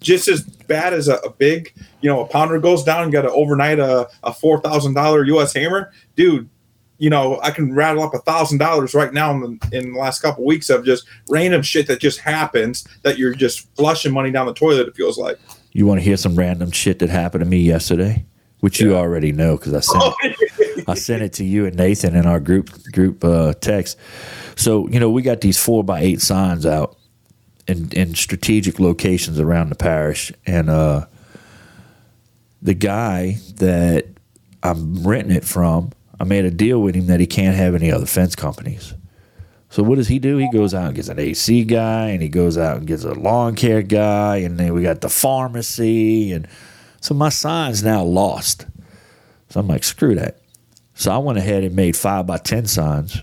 just 0.00 0.28
as 0.28 0.42
bad 0.42 0.94
as 0.94 1.08
a, 1.08 1.16
a 1.16 1.30
big 1.30 1.70
you 2.00 2.08
know 2.08 2.20
a 2.24 2.26
pounder 2.26 2.58
goes 2.58 2.82
down 2.84 3.02
and 3.02 3.12
got 3.12 3.22
to 3.22 3.32
overnight 3.32 3.78
a, 3.78 4.08
a 4.22 4.32
four 4.32 4.62
thousand 4.62 4.94
dollar 4.94 5.22
us 5.26 5.52
hammer 5.52 5.92
dude 6.16 6.48
you 7.02 7.10
know, 7.10 7.40
I 7.42 7.50
can 7.50 7.74
rattle 7.74 8.04
up 8.04 8.14
a 8.14 8.20
thousand 8.20 8.58
dollars 8.58 8.94
right 8.94 9.12
now 9.12 9.32
in 9.32 9.40
the, 9.40 9.76
in 9.76 9.92
the 9.92 9.98
last 9.98 10.22
couple 10.22 10.44
weeks 10.44 10.70
of 10.70 10.84
just 10.84 11.04
random 11.28 11.60
shit 11.60 11.88
that 11.88 11.98
just 11.98 12.20
happens 12.20 12.86
that 13.02 13.18
you're 13.18 13.34
just 13.34 13.66
flushing 13.74 14.12
money 14.12 14.30
down 14.30 14.46
the 14.46 14.54
toilet. 14.54 14.86
It 14.86 14.94
feels 14.94 15.18
like. 15.18 15.36
you 15.72 15.84
want 15.84 15.98
to 15.98 16.04
hear 16.04 16.16
some 16.16 16.36
random 16.36 16.70
shit 16.70 17.00
that 17.00 17.08
happened 17.10 17.42
to 17.42 17.50
me 17.50 17.58
yesterday 17.58 18.24
which 18.60 18.80
you 18.80 18.94
already 18.94 19.32
know 19.32 19.56
because 19.56 19.74
i 19.74 19.80
sent 19.80 20.14
it 20.22 20.84
I 20.88 20.94
sent 20.94 21.22
it 21.22 21.32
to 21.34 21.44
you 21.44 21.66
and 21.66 21.76
Nathan 21.76 22.14
in 22.14 22.26
our 22.26 22.40
group 22.40 22.70
group 22.92 23.24
uh, 23.24 23.54
text. 23.54 23.98
So 24.56 24.88
you 24.88 25.00
know 25.00 25.10
we 25.10 25.22
got 25.22 25.40
these 25.40 25.58
four 25.58 25.82
by 25.84 26.00
eight 26.00 26.20
signs 26.20 26.66
out 26.66 26.96
in 27.66 27.90
in 27.92 28.14
strategic 28.14 28.78
locations 28.80 29.40
around 29.40 29.70
the 29.70 29.74
parish, 29.74 30.32
and 30.46 30.70
uh, 30.70 31.06
the 32.60 32.74
guy 32.74 33.38
that 33.56 34.06
I'm 34.62 35.06
renting 35.06 35.36
it 35.36 35.44
from, 35.44 35.92
I 36.22 36.24
made 36.24 36.44
a 36.44 36.52
deal 36.52 36.80
with 36.80 36.94
him 36.94 37.08
that 37.08 37.18
he 37.18 37.26
can't 37.26 37.56
have 37.56 37.74
any 37.74 37.90
other 37.90 38.06
fence 38.06 38.36
companies. 38.36 38.94
So 39.70 39.82
what 39.82 39.96
does 39.96 40.06
he 40.06 40.20
do? 40.20 40.36
He 40.36 40.48
goes 40.52 40.72
out 40.72 40.86
and 40.86 40.94
gets 40.94 41.08
an 41.08 41.18
AC 41.18 41.64
guy, 41.64 42.10
and 42.10 42.22
he 42.22 42.28
goes 42.28 42.56
out 42.56 42.76
and 42.76 42.86
gets 42.86 43.02
a 43.02 43.12
lawn 43.12 43.56
care 43.56 43.82
guy, 43.82 44.36
and 44.36 44.56
then 44.56 44.72
we 44.72 44.84
got 44.84 45.00
the 45.00 45.08
pharmacy, 45.08 46.30
and 46.30 46.46
so 47.00 47.12
my 47.12 47.28
sign's 47.28 47.82
now 47.82 48.04
lost. 48.04 48.66
So 49.48 49.58
I'm 49.58 49.66
like, 49.66 49.82
screw 49.82 50.14
that. 50.14 50.38
So 50.94 51.10
I 51.10 51.18
went 51.18 51.38
ahead 51.38 51.64
and 51.64 51.74
made 51.74 51.96
five 51.96 52.24
by 52.24 52.38
ten 52.38 52.66
signs 52.66 53.20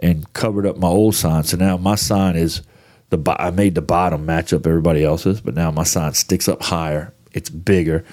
and 0.00 0.32
covered 0.32 0.64
up 0.64 0.78
my 0.78 0.88
old 0.88 1.14
sign. 1.14 1.44
So 1.44 1.58
now 1.58 1.76
my 1.76 1.96
sign 1.96 2.34
is 2.34 2.62
the 3.10 3.18
bo- 3.18 3.36
I 3.38 3.50
made 3.50 3.74
the 3.74 3.82
bottom 3.82 4.24
match 4.24 4.54
up 4.54 4.66
everybody 4.66 5.04
else's, 5.04 5.42
but 5.42 5.54
now 5.54 5.70
my 5.70 5.84
sign 5.84 6.14
sticks 6.14 6.48
up 6.48 6.62
higher. 6.62 7.12
It's 7.32 7.50
bigger. 7.50 8.06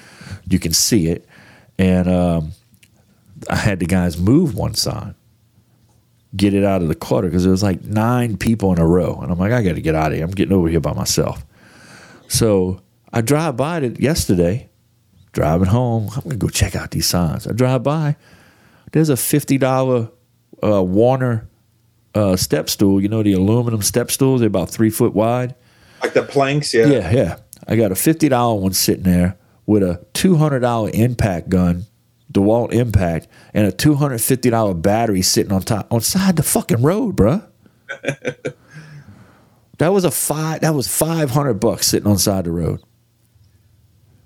You 0.46 0.60
can 0.60 0.74
see 0.74 1.08
it. 1.08 1.26
And 1.80 2.10
um, 2.10 2.52
I 3.50 3.56
had 3.56 3.80
the 3.80 3.86
guys 3.86 4.18
move 4.18 4.56
one 4.56 4.74
sign, 4.74 5.16
get 6.36 6.54
it 6.54 6.64
out 6.64 6.82
of 6.82 6.88
the 6.88 6.96
clutter 6.96 7.28
because 7.28 7.44
there 7.44 7.52
was 7.52 7.64
like 7.64 7.84
nine 7.84 8.38
people 8.38 8.72
in 8.74 8.80
a 8.80 8.86
row. 8.86 9.20
And 9.22 9.32
I'm 9.32 9.38
like, 9.38 9.52
I 9.52 9.64
got 9.64 9.76
to 9.76 9.82
get 9.82 9.96
out 9.96 10.12
of 10.12 10.18
here. 10.18 10.26
I'm 10.26 10.32
getting 10.32 10.54
over 10.54 10.68
here 10.68 10.80
by 10.80 10.94
myself. 10.94 11.46
So 12.28 12.82
I 13.14 13.22
drive 13.22 13.58
by 13.58 13.80
it 13.80 14.00
yesterday, 14.00 14.70
driving 15.32 15.68
home. 15.68 16.10
I'm 16.16 16.22
going 16.22 16.32
to 16.32 16.36
go 16.38 16.50
check 16.50 16.76
out 16.76 16.92
these 16.92 17.06
signs. 17.06 17.48
I 17.48 17.54
drive 17.54 17.84
by. 17.84 18.16
There's 18.92 19.10
a 19.10 19.14
$50 19.14 20.12
uh, 20.64 20.84
Werner 20.84 21.48
uh, 22.16 22.36
step 22.36 22.70
stool. 22.70 23.02
You 23.02 23.10
know, 23.10 23.24
the 23.24 23.34
aluminum 23.34 23.82
step 23.82 24.12
stools, 24.12 24.42
they're 24.42 24.48
about 24.48 24.70
three 24.70 24.90
foot 24.90 25.14
wide. 25.14 25.56
Like 26.02 26.14
the 26.14 26.24
planks, 26.24 26.74
yeah. 26.74 26.88
Yeah, 26.88 27.12
yeah. 27.12 27.38
I 27.68 27.76
got 27.76 27.92
a 27.92 27.96
fifty 27.96 28.30
dollar 28.30 28.60
one 28.62 28.74
sitting 28.74 29.04
there 29.04 29.36
with 29.66 29.84
a 29.84 30.06
two 30.14 30.36
hundred 30.36 30.60
dollar 30.60 30.90
impact 30.94 31.50
gun, 31.50 31.86
DeWalt 32.34 32.74
impact, 32.74 33.28
and 33.54 33.68
a 33.68 33.72
two 33.72 33.96
hundred 33.96 34.22
fifty 34.22 34.50
dollar 34.50 34.74
battery 34.74 35.22
sitting 35.22 35.52
on 35.52 35.62
top 35.62 35.92
on 35.92 36.02
side 36.02 36.36
the 36.36 36.44
fucking 36.44 36.82
road, 36.82 37.16
bruh. 37.16 37.48
that 39.78 39.90
was 39.94 40.04
a 40.04 40.12
five. 40.12 40.62
That 40.62 40.76
was 40.76 40.88
five 40.88 41.32
hundred 41.32 41.56
bucks 41.56 41.88
sitting 41.88 42.08
on 42.10 42.18
side 42.18 42.46
the 42.46 42.52
road. 42.52 42.82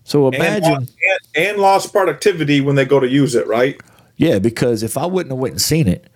So 0.03 0.27
And, 0.33 0.35
imagine, 0.35 0.73
lost, 0.73 0.95
and, 1.35 1.47
and 1.47 1.57
lost 1.59 1.91
productivity 1.93 2.59
when 2.61 2.75
they 2.75 2.85
go 2.85 2.99
to 2.99 3.07
use 3.07 3.35
it, 3.35 3.47
right? 3.47 3.79
yeah, 4.17 4.39
because 4.39 4.83
if 4.83 4.97
I 4.97 5.05
wouldn't 5.05 5.31
have 5.31 5.39
went 5.39 5.53
and 5.53 5.61
seen 5.61 5.87
it, 5.87 6.10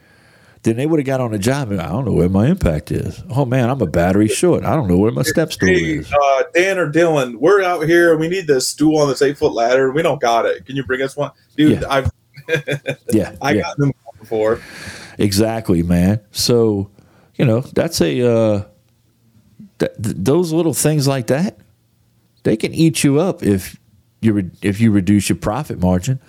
then 0.66 0.76
they 0.78 0.86
would 0.86 1.00
have 1.00 1.06
got 1.06 1.22
on 1.22 1.32
the 1.32 1.38
job. 1.40 1.72
And 1.72 1.80
I 1.80 1.88
don't 1.90 2.04
know 2.06 2.12
where 2.14 2.28
my 2.28 2.48
impact 2.48 2.92
is. 2.92 3.24
Oh 3.30 3.46
man, 3.46 3.70
I'm 3.70 3.82
a 3.82 3.86
battery 3.88 4.28
short. 4.28 4.66
I 4.66 4.76
don't 4.76 4.88
know 4.88 4.98
where 4.98 5.12
my 5.12 5.22
step 5.22 5.54
stool 5.54 5.70
Hey, 5.70 5.98
is. 6.00 6.12
uh, 6.12 6.44
Dan 6.54 6.78
or 6.80 6.92
Dylan, 6.92 7.36
we're 7.36 7.62
out 7.64 7.82
here. 7.86 8.18
We 8.18 8.28
need 8.28 8.48
this 8.48 8.68
stool 8.68 8.98
on 8.98 9.08
this 9.08 9.22
eight 9.22 9.38
foot 9.38 9.54
ladder. 9.54 9.92
We 9.92 10.02
don't 10.02 10.20
got 10.20 10.46
it. 10.46 10.66
Can 10.66 10.76
you 10.76 10.84
bring 10.84 11.02
us 11.02 11.16
one, 11.16 11.32
dude? 11.56 11.82
Yeah. 11.82 11.88
I've 11.90 12.12
Yeah, 13.12 13.36
I 13.42 13.52
yeah. 13.54 13.62
got 13.62 13.78
them 13.78 13.92
before. 14.20 14.60
Exactly, 15.18 15.82
man. 15.84 16.20
So, 16.32 16.90
you 17.36 17.46
know, 17.46 17.62
that's 17.62 18.02
a 18.02 18.22
uh, 18.22 18.64
th- 19.80 19.92
th- 20.02 20.16
those 20.18 20.52
little 20.52 20.74
things 20.74 21.08
like 21.08 21.28
that. 21.28 21.58
They 22.44 22.58
can 22.58 22.74
eat 22.74 23.04
you 23.04 23.20
up 23.20 23.42
if 23.44 23.80
you 24.22 24.34
re- 24.34 24.52
if 24.62 24.80
you 24.80 24.92
reduce 24.92 25.30
your 25.30 25.38
profit 25.38 25.80
margin, 25.80 26.20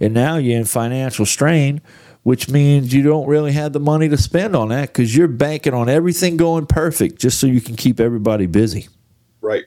and 0.00 0.14
now 0.14 0.36
you're 0.36 0.58
in 0.58 0.64
financial 0.64 1.26
strain, 1.26 1.80
which 2.26 2.48
means 2.48 2.92
you 2.92 3.04
don't 3.04 3.28
really 3.28 3.52
have 3.52 3.72
the 3.72 3.78
money 3.78 4.08
to 4.08 4.16
spend 4.16 4.56
on 4.56 4.70
that 4.70 4.88
because 4.88 5.14
you're 5.14 5.28
banking 5.28 5.72
on 5.72 5.88
everything 5.88 6.36
going 6.36 6.66
perfect 6.66 7.20
just 7.20 7.38
so 7.38 7.46
you 7.46 7.60
can 7.60 7.76
keep 7.76 8.00
everybody 8.00 8.46
busy. 8.46 8.88
Right. 9.40 9.62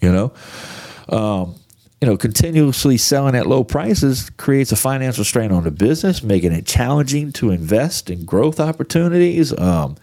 You 0.00 0.12
know, 0.12 0.32
um, 1.08 1.56
you 2.00 2.06
know, 2.06 2.16
continuously 2.16 2.96
selling 2.96 3.34
at 3.34 3.48
low 3.48 3.64
prices 3.64 4.30
creates 4.36 4.70
a 4.70 4.76
financial 4.76 5.24
strain 5.24 5.50
on 5.50 5.64
the 5.64 5.72
business, 5.72 6.22
making 6.22 6.52
it 6.52 6.64
challenging 6.64 7.32
to 7.32 7.50
invest 7.50 8.08
in 8.08 8.24
growth 8.24 8.60
opportunities. 8.60 9.52
Um, 9.58 9.96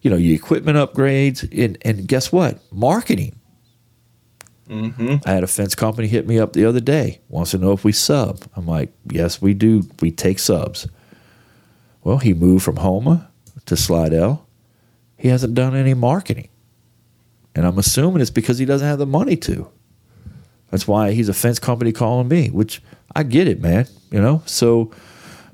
you 0.00 0.10
know, 0.10 0.16
your 0.16 0.34
equipment 0.34 0.78
upgrades, 0.78 1.46
and, 1.52 1.76
and 1.82 2.08
guess 2.08 2.32
what? 2.32 2.60
Marketing. 2.72 3.38
Mm-hmm. 4.68 5.16
I 5.26 5.30
had 5.30 5.42
a 5.42 5.48
fence 5.48 5.74
company 5.74 6.08
hit 6.08 6.26
me 6.26 6.38
up 6.38 6.52
the 6.52 6.64
other 6.64 6.80
day, 6.80 7.20
wants 7.28 7.50
to 7.50 7.58
know 7.58 7.72
if 7.72 7.84
we 7.84 7.92
sub. 7.92 8.42
I'm 8.56 8.66
like, 8.66 8.92
yes, 9.10 9.42
we 9.42 9.54
do. 9.54 9.82
We 10.00 10.10
take 10.10 10.38
subs. 10.38 10.88
Well, 12.04 12.18
he 12.18 12.32
moved 12.34 12.64
from 12.64 12.76
Houma 12.76 13.30
to 13.66 13.76
Slidell. 13.76 14.46
He 15.16 15.28
hasn't 15.28 15.54
done 15.54 15.76
any 15.76 15.94
marketing. 15.94 16.48
And 17.54 17.66
I'm 17.66 17.78
assuming 17.78 18.22
it's 18.22 18.30
because 18.30 18.58
he 18.58 18.64
doesn't 18.64 18.86
have 18.86 18.98
the 18.98 19.06
money 19.06 19.36
to. 19.36 19.70
That's 20.70 20.88
why 20.88 21.12
he's 21.12 21.28
a 21.28 21.34
fence 21.34 21.58
company 21.58 21.92
calling 21.92 22.28
me, 22.28 22.48
which 22.48 22.82
I 23.14 23.24
get 23.24 23.46
it, 23.46 23.60
man. 23.60 23.86
You 24.10 24.22
know? 24.22 24.42
So, 24.46 24.90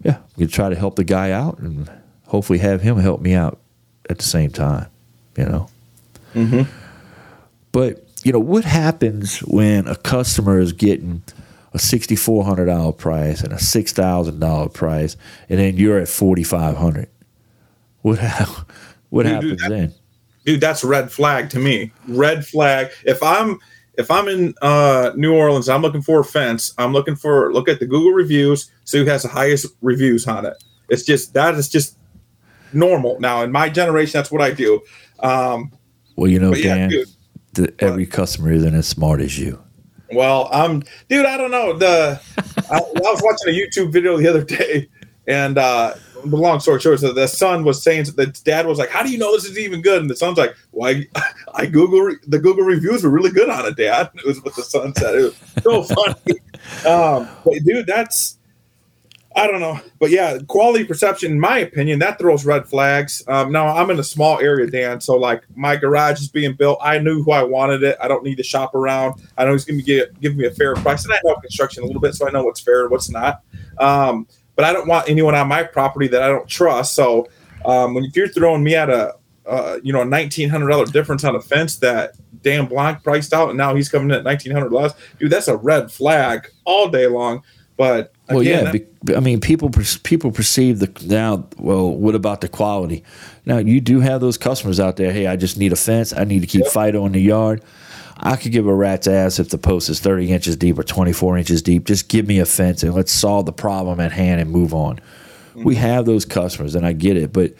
yeah, 0.04 0.18
we 0.36 0.46
try 0.46 0.68
to 0.68 0.76
help 0.76 0.96
the 0.96 1.04
guy 1.04 1.32
out 1.32 1.58
and 1.58 1.90
hopefully 2.26 2.60
have 2.60 2.82
him 2.82 2.98
help 2.98 3.20
me 3.20 3.34
out 3.34 3.58
at 4.08 4.18
the 4.18 4.24
same 4.24 4.50
time, 4.50 4.86
you 5.36 5.44
know? 5.44 5.68
Mm-hmm. 6.34 6.70
But 7.72 8.07
you 8.24 8.32
know 8.32 8.38
what 8.40 8.64
happens 8.64 9.38
when 9.40 9.86
a 9.86 9.96
customer 9.96 10.58
is 10.58 10.72
getting 10.72 11.22
a 11.72 11.78
sixty 11.78 12.16
four 12.16 12.44
hundred 12.44 12.66
dollar 12.66 12.92
price 12.92 13.40
and 13.42 13.52
a 13.52 13.58
six 13.58 13.92
thousand 13.92 14.40
dollar 14.40 14.68
price, 14.68 15.16
and 15.48 15.58
then 15.58 15.76
you're 15.76 15.98
at 15.98 16.08
forty 16.08 16.42
five 16.42 16.76
hundred? 16.76 17.08
What 18.02 18.18
ha- 18.18 18.64
what 19.10 19.24
Dude, 19.24 19.32
happens 19.32 19.60
that- 19.62 19.70
then? 19.70 19.94
dude 20.44 20.60
that's 20.60 20.82
red 20.82 21.12
flag 21.12 21.50
to 21.50 21.58
me. 21.58 21.92
Red 22.06 22.46
flag. 22.46 22.90
If 23.04 23.22
i'm 23.22 23.58
if 23.98 24.10
i'm 24.10 24.28
in 24.28 24.54
uh 24.62 25.10
new 25.16 25.34
orleans 25.34 25.68
i'm 25.68 25.82
looking 25.82 26.00
for 26.02 26.20
a 26.20 26.24
fence 26.24 26.72
i'm 26.78 26.92
looking 26.92 27.16
for 27.16 27.52
look 27.52 27.68
at 27.68 27.80
the 27.80 27.86
google 27.86 28.12
reviews 28.12 28.70
see 28.84 28.98
who 28.98 29.04
has 29.04 29.24
the 29.24 29.28
highest 29.28 29.66
reviews 29.82 30.26
on 30.26 30.46
it. 30.46 30.54
It's 30.88 31.02
just 31.02 31.34
that 31.34 31.54
is 31.56 31.68
just 31.68 31.98
normal. 32.72 33.18
Now 33.20 33.42
in 33.42 33.50
my 33.52 33.68
generation 33.68 34.12
that's 34.18 34.30
what 34.30 34.40
i 34.40 34.50
do. 34.52 34.80
Um 35.20 35.72
Well, 36.16 36.30
you 36.30 36.38
know, 36.38 36.54
yeah 36.54 36.74
Dan, 36.76 36.88
dude 36.90 37.08
th- 37.54 37.74
every 37.78 38.06
customer 38.06 38.52
isn't 38.52 38.74
as 38.74 38.86
smart 38.86 39.20
as 39.20 39.38
you. 39.38 39.62
Well, 40.12 40.48
I'm, 40.52 40.82
dude. 41.08 41.26
I 41.26 41.36
don't 41.36 41.50
know. 41.50 41.76
The 41.76 42.20
I, 42.70 42.76
I 42.76 42.80
was 42.80 43.22
watching 43.22 43.54
a 43.54 43.58
YouTube 43.58 43.92
video 43.92 44.16
the 44.16 44.26
other 44.26 44.42
day, 44.44 44.88
and 45.26 45.58
uh, 45.58 45.94
the 46.24 46.36
long 46.36 46.60
story 46.60 46.80
short, 46.80 47.00
so 47.00 47.12
the 47.12 47.26
son 47.26 47.64
was 47.64 47.82
saying 47.82 48.04
the 48.16 48.26
dad 48.44 48.66
was 48.66 48.78
like, 48.78 48.88
"How 48.88 49.02
do 49.02 49.10
you 49.10 49.18
know 49.18 49.32
this 49.32 49.44
is 49.44 49.58
even 49.58 49.82
good?" 49.82 50.00
And 50.00 50.10
the 50.10 50.16
son's 50.16 50.38
like, 50.38 50.54
"Well, 50.72 50.94
I, 51.14 51.22
I 51.54 51.66
Google 51.66 52.00
re- 52.00 52.16
the 52.26 52.38
Google 52.38 52.64
reviews 52.64 53.04
were 53.04 53.10
really 53.10 53.30
good 53.30 53.50
on 53.50 53.66
it, 53.66 53.76
Dad." 53.76 54.10
It 54.18 54.24
was 54.26 54.42
what 54.42 54.56
the 54.56 54.62
son 54.62 54.94
said. 54.94 55.14
It 55.14 55.22
was 55.22 55.36
so 55.62 55.82
funny. 55.82 56.40
Um, 56.84 57.28
but 57.44 57.54
dude, 57.64 57.86
that's 57.86 58.37
I 59.38 59.46
don't 59.46 59.60
know, 59.60 59.80
but 59.98 60.10
yeah, 60.10 60.38
quality 60.48 60.84
perception, 60.84 61.32
in 61.32 61.40
my 61.40 61.58
opinion, 61.58 61.98
that 62.00 62.18
throws 62.18 62.44
red 62.44 62.66
flags. 62.66 63.22
Um, 63.28 63.52
now 63.52 63.68
I'm 63.68 63.90
in 63.90 63.98
a 63.98 64.04
small 64.04 64.38
area, 64.40 64.68
Dan, 64.68 65.00
so 65.00 65.16
like 65.16 65.44
my 65.54 65.76
garage 65.76 66.20
is 66.20 66.28
being 66.28 66.54
built. 66.54 66.78
I 66.82 66.98
knew 66.98 67.22
who 67.22 67.30
I 67.30 67.42
wanted 67.42 67.82
it. 67.82 67.96
I 68.02 68.08
don't 68.08 68.24
need 68.24 68.36
to 68.36 68.42
shop 68.42 68.74
around. 68.74 69.22
I 69.36 69.44
know 69.44 69.52
he's 69.52 69.64
going 69.64 69.78
to 69.78 69.84
give 69.84 70.20
give 70.20 70.36
me 70.36 70.46
a 70.46 70.50
fair 70.50 70.74
price, 70.74 71.04
and 71.04 71.12
I 71.12 71.18
know 71.24 71.34
construction 71.36 71.84
a 71.84 71.86
little 71.86 72.00
bit, 72.00 72.14
so 72.14 72.26
I 72.26 72.32
know 72.32 72.44
what's 72.44 72.60
fair 72.60 72.82
and 72.82 72.90
what's 72.90 73.10
not. 73.10 73.42
Um, 73.78 74.26
but 74.56 74.64
I 74.64 74.72
don't 74.72 74.88
want 74.88 75.08
anyone 75.08 75.36
on 75.36 75.46
my 75.46 75.62
property 75.62 76.08
that 76.08 76.22
I 76.22 76.26
don't 76.26 76.48
trust. 76.48 76.94
So 76.94 77.28
um, 77.64 77.94
when 77.94 78.04
if 78.04 78.16
you're 78.16 78.28
throwing 78.28 78.64
me 78.64 78.74
at 78.74 78.90
a 78.90 79.14
uh, 79.46 79.78
you 79.82 79.92
know 79.92 80.02
a 80.02 80.04
nineteen 80.04 80.48
hundred 80.48 80.68
dollar 80.68 80.86
difference 80.86 81.22
on 81.24 81.36
a 81.36 81.40
fence 81.40 81.76
that 81.76 82.14
Dan 82.42 82.66
Blanc 82.66 83.02
priced 83.04 83.32
out, 83.32 83.50
and 83.50 83.58
now 83.58 83.74
he's 83.74 83.88
coming 83.88 84.10
in 84.10 84.16
at 84.16 84.24
nineteen 84.24 84.52
hundred 84.52 84.72
less, 84.72 84.94
dude, 85.18 85.30
that's 85.30 85.48
a 85.48 85.56
red 85.56 85.92
flag 85.92 86.50
all 86.64 86.88
day 86.88 87.06
long. 87.06 87.42
But 87.76 88.12
Well, 88.28 88.40
again, 88.40 88.64
yeah. 88.64 88.72
that- 88.72 88.88
I 89.16 89.20
mean, 89.20 89.40
people 89.40 89.70
people 90.02 90.32
perceive 90.32 90.80
the 90.80 90.90
now. 91.06 91.46
Well, 91.58 91.90
what 91.90 92.14
about 92.14 92.40
the 92.40 92.48
quality? 92.48 93.04
Now, 93.46 93.58
you 93.58 93.80
do 93.80 94.00
have 94.00 94.20
those 94.20 94.36
customers 94.36 94.80
out 94.80 94.96
there. 94.96 95.12
Hey, 95.12 95.26
I 95.26 95.36
just 95.36 95.56
need 95.56 95.72
a 95.72 95.76
fence. 95.76 96.12
I 96.12 96.24
need 96.24 96.40
to 96.40 96.46
keep 96.46 96.66
Fido 96.66 97.06
in 97.06 97.12
the 97.12 97.20
yard. 97.20 97.62
I 98.20 98.34
could 98.36 98.50
give 98.50 98.66
a 98.66 98.74
rat's 98.74 99.06
ass 99.06 99.38
if 99.38 99.50
the 99.50 99.58
post 99.58 99.88
is 99.88 100.00
thirty 100.00 100.32
inches 100.32 100.56
deep 100.56 100.78
or 100.78 100.82
twenty 100.82 101.12
four 101.12 101.38
inches 101.38 101.62
deep. 101.62 101.84
Just 101.84 102.08
give 102.08 102.26
me 102.26 102.40
a 102.40 102.46
fence 102.46 102.82
and 102.82 102.94
let's 102.94 103.12
solve 103.12 103.46
the 103.46 103.52
problem 103.52 104.00
at 104.00 104.12
hand 104.12 104.40
and 104.40 104.50
move 104.50 104.74
on. 104.74 104.96
Mm-hmm. 104.96 105.64
We 105.64 105.76
have 105.76 106.04
those 106.04 106.24
customers, 106.24 106.74
and 106.74 106.86
I 106.86 106.92
get 106.92 107.16
it, 107.16 107.32
but. 107.32 107.54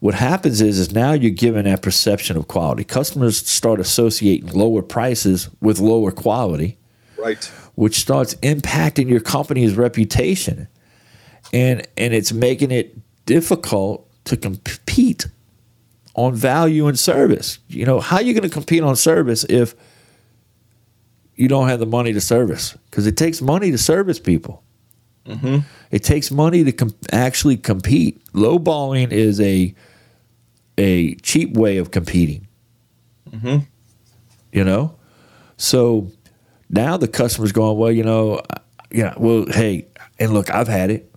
What 0.00 0.14
happens 0.14 0.60
is, 0.60 0.80
is 0.80 0.90
now 0.90 1.12
you're 1.12 1.30
given 1.30 1.64
that 1.66 1.80
perception 1.80 2.36
of 2.36 2.48
quality. 2.48 2.82
Customers 2.82 3.36
start 3.36 3.78
associating 3.78 4.48
lower 4.50 4.82
prices 4.82 5.48
with 5.60 5.78
lower 5.78 6.10
quality 6.10 6.76
right. 7.22 7.52
Which 7.74 7.98
starts 7.98 8.34
impacting 8.36 9.08
your 9.08 9.20
company's 9.20 9.74
reputation. 9.74 10.68
And 11.52 11.86
and 11.96 12.14
it's 12.14 12.32
making 12.32 12.70
it 12.70 12.96
difficult 13.26 14.08
to 14.24 14.36
compete 14.36 15.26
on 16.14 16.34
value 16.34 16.86
and 16.86 16.98
service. 16.98 17.58
You 17.68 17.84
know 17.84 18.00
how 18.00 18.16
are 18.16 18.22
you 18.22 18.34
going 18.34 18.48
to 18.48 18.52
compete 18.54 18.82
on 18.82 18.96
service 18.96 19.44
if 19.44 19.74
you 21.34 21.48
don't 21.48 21.68
have 21.68 21.80
the 21.80 21.86
money 21.86 22.12
to 22.12 22.20
service? 22.20 22.76
Because 22.90 23.06
it 23.06 23.16
takes 23.16 23.40
money 23.40 23.70
to 23.70 23.78
service 23.78 24.18
people. 24.18 24.62
Mm-hmm. 25.26 25.58
It 25.90 26.02
takes 26.02 26.30
money 26.30 26.64
to 26.64 26.72
com- 26.72 26.94
actually 27.12 27.56
compete. 27.56 28.24
Lowballing 28.32 29.12
is 29.12 29.40
a 29.40 29.74
a 30.78 31.14
cheap 31.16 31.54
way 31.54 31.78
of 31.78 31.90
competing. 31.90 32.46
Mm-hmm. 33.30 33.58
You 34.52 34.64
know? 34.64 34.94
So 35.56 36.10
now 36.72 36.96
the 36.96 37.06
customer's 37.06 37.52
going, 37.52 37.78
well, 37.78 37.92
you 37.92 38.02
know, 38.02 38.36
uh, 38.36 38.58
yeah, 38.90 39.14
well, 39.16 39.46
hey, 39.46 39.86
and 40.18 40.32
look, 40.32 40.50
I've 40.50 40.68
had 40.68 40.90
it. 40.90 41.08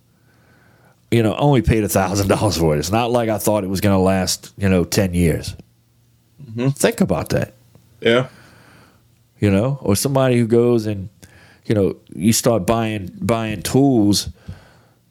You 1.10 1.22
know, 1.22 1.34
only 1.36 1.62
paid 1.62 1.82
a 1.82 1.88
thousand 1.88 2.28
dollars 2.34 2.58
for 2.58 2.76
it. 2.76 2.78
It's 2.78 2.92
not 2.92 3.10
like 3.10 3.28
I 3.28 3.38
thought 3.38 3.64
it 3.64 3.68
was 3.68 3.80
going 3.80 3.94
to 3.94 4.00
last, 4.00 4.52
you 4.56 4.68
know, 4.68 4.84
ten 4.84 5.14
years. 5.14 5.56
Think 6.56 7.00
about 7.00 7.30
that. 7.30 7.54
Yeah. 8.00 8.28
You 9.40 9.50
know, 9.50 9.78
or 9.82 9.94
somebody 9.94 10.38
who 10.38 10.46
goes 10.46 10.86
and, 10.86 11.10
you 11.66 11.74
know, 11.74 11.96
you 12.14 12.32
start 12.32 12.66
buying 12.66 13.10
buying 13.20 13.62
tools 13.62 14.30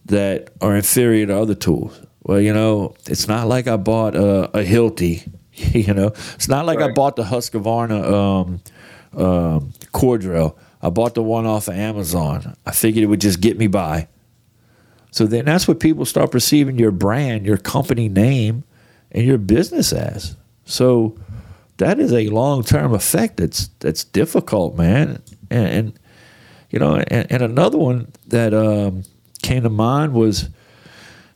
that 0.06 0.50
are 0.62 0.76
inferior 0.76 1.28
to 1.28 1.38
other 1.38 1.56
tools. 1.56 2.00
Well, 2.24 2.42
you 2.42 2.54
know, 2.54 2.96
it's 3.06 3.28
not 3.28 3.48
like 3.48 3.68
I 3.68 3.78
bought 3.78 4.16
a, 4.16 4.46
a 4.58 4.64
Hilti. 4.64 5.32
You 5.58 5.94
know, 5.94 6.08
it's 6.34 6.50
not 6.50 6.66
like 6.66 6.82
I 6.82 6.92
bought 6.92 7.16
the 7.16 7.24
Husqvarna 7.24 8.04
um, 8.12 8.62
um, 9.18 9.74
core 9.96 10.18
drill. 10.18 10.58
I 10.82 10.90
bought 10.90 11.16
the 11.16 11.24
one 11.24 11.46
off 11.46 11.70
of 11.70 11.76
Amazon. 11.76 12.56
I 12.66 12.72
figured 12.72 13.04
it 13.04 13.08
would 13.08 13.22
just 13.22 13.40
get 13.40 13.58
me 13.58 13.68
by. 13.68 14.10
So 15.10 15.26
then 15.26 15.46
that's 15.46 15.68
what 15.68 15.80
people 15.80 16.04
start 16.04 16.32
perceiving 16.32 16.78
your 16.78 16.92
brand, 16.92 17.46
your 17.46 17.56
company 17.56 18.10
name, 18.10 18.66
and 19.12 19.26
your 19.26 19.38
business 19.38 19.94
as. 19.94 20.36
So 20.66 21.18
that 21.78 22.00
is 22.00 22.12
a 22.12 22.28
long 22.28 22.64
term 22.64 22.94
effect 22.94 23.38
that's 23.38 23.70
that's 23.80 24.04
difficult, 24.04 24.76
man. 24.76 25.22
And, 25.50 25.68
and 25.68 26.00
you 26.70 26.80
know, 26.80 26.98
and, 26.98 27.32
and 27.32 27.42
another 27.42 27.78
one 27.78 28.12
that 28.28 28.54
um, 28.54 29.04
came 29.42 29.64
to 29.64 29.70
mind 29.70 30.12
was, 30.12 30.50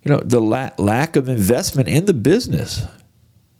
you 0.03 0.11
know, 0.11 0.19
the 0.19 0.41
la- 0.41 0.71
lack 0.77 1.15
of 1.15 1.29
investment 1.29 1.87
in 1.87 2.03
the 2.03 2.13
business. 2.13 2.85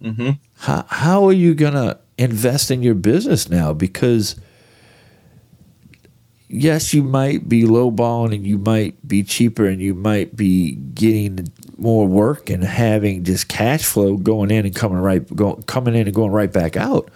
Mm-hmm. 0.03 0.31
How 0.57 0.85
how 0.89 1.25
are 1.25 1.33
you 1.33 1.55
gonna 1.55 1.99
invest 2.17 2.69
in 2.69 2.83
your 2.83 2.95
business 2.95 3.49
now? 3.49 3.71
Because 3.71 4.35
yes, 6.49 6.93
you 6.93 7.03
might 7.03 7.47
be 7.47 7.63
lowballing 7.63 8.33
and 8.33 8.45
you 8.45 8.57
might 8.57 9.07
be 9.07 9.23
cheaper 9.23 9.65
and 9.65 9.79
you 9.79 9.93
might 9.93 10.35
be 10.35 10.75
getting 10.75 11.47
more 11.77 12.07
work 12.07 12.49
and 12.49 12.63
having 12.63 13.23
just 13.23 13.47
cash 13.47 13.85
flow 13.85 14.17
going 14.17 14.51
in 14.51 14.65
and 14.65 14.75
coming 14.75 14.97
right 14.97 15.33
going 15.35 15.61
coming 15.63 15.95
in 15.95 16.07
and 16.07 16.13
going 16.13 16.31
right 16.31 16.51
back 16.51 16.75
out. 16.75 17.09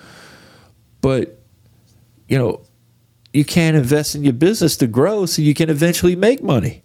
But 1.01 1.39
you 2.29 2.37
know, 2.37 2.61
you 3.33 3.43
can't 3.43 3.75
invest 3.75 4.15
in 4.15 4.23
your 4.23 4.33
business 4.33 4.77
to 4.77 4.87
grow 4.87 5.25
so 5.25 5.41
you 5.41 5.53
can 5.53 5.69
eventually 5.69 6.15
make 6.15 6.41
money. 6.41 6.83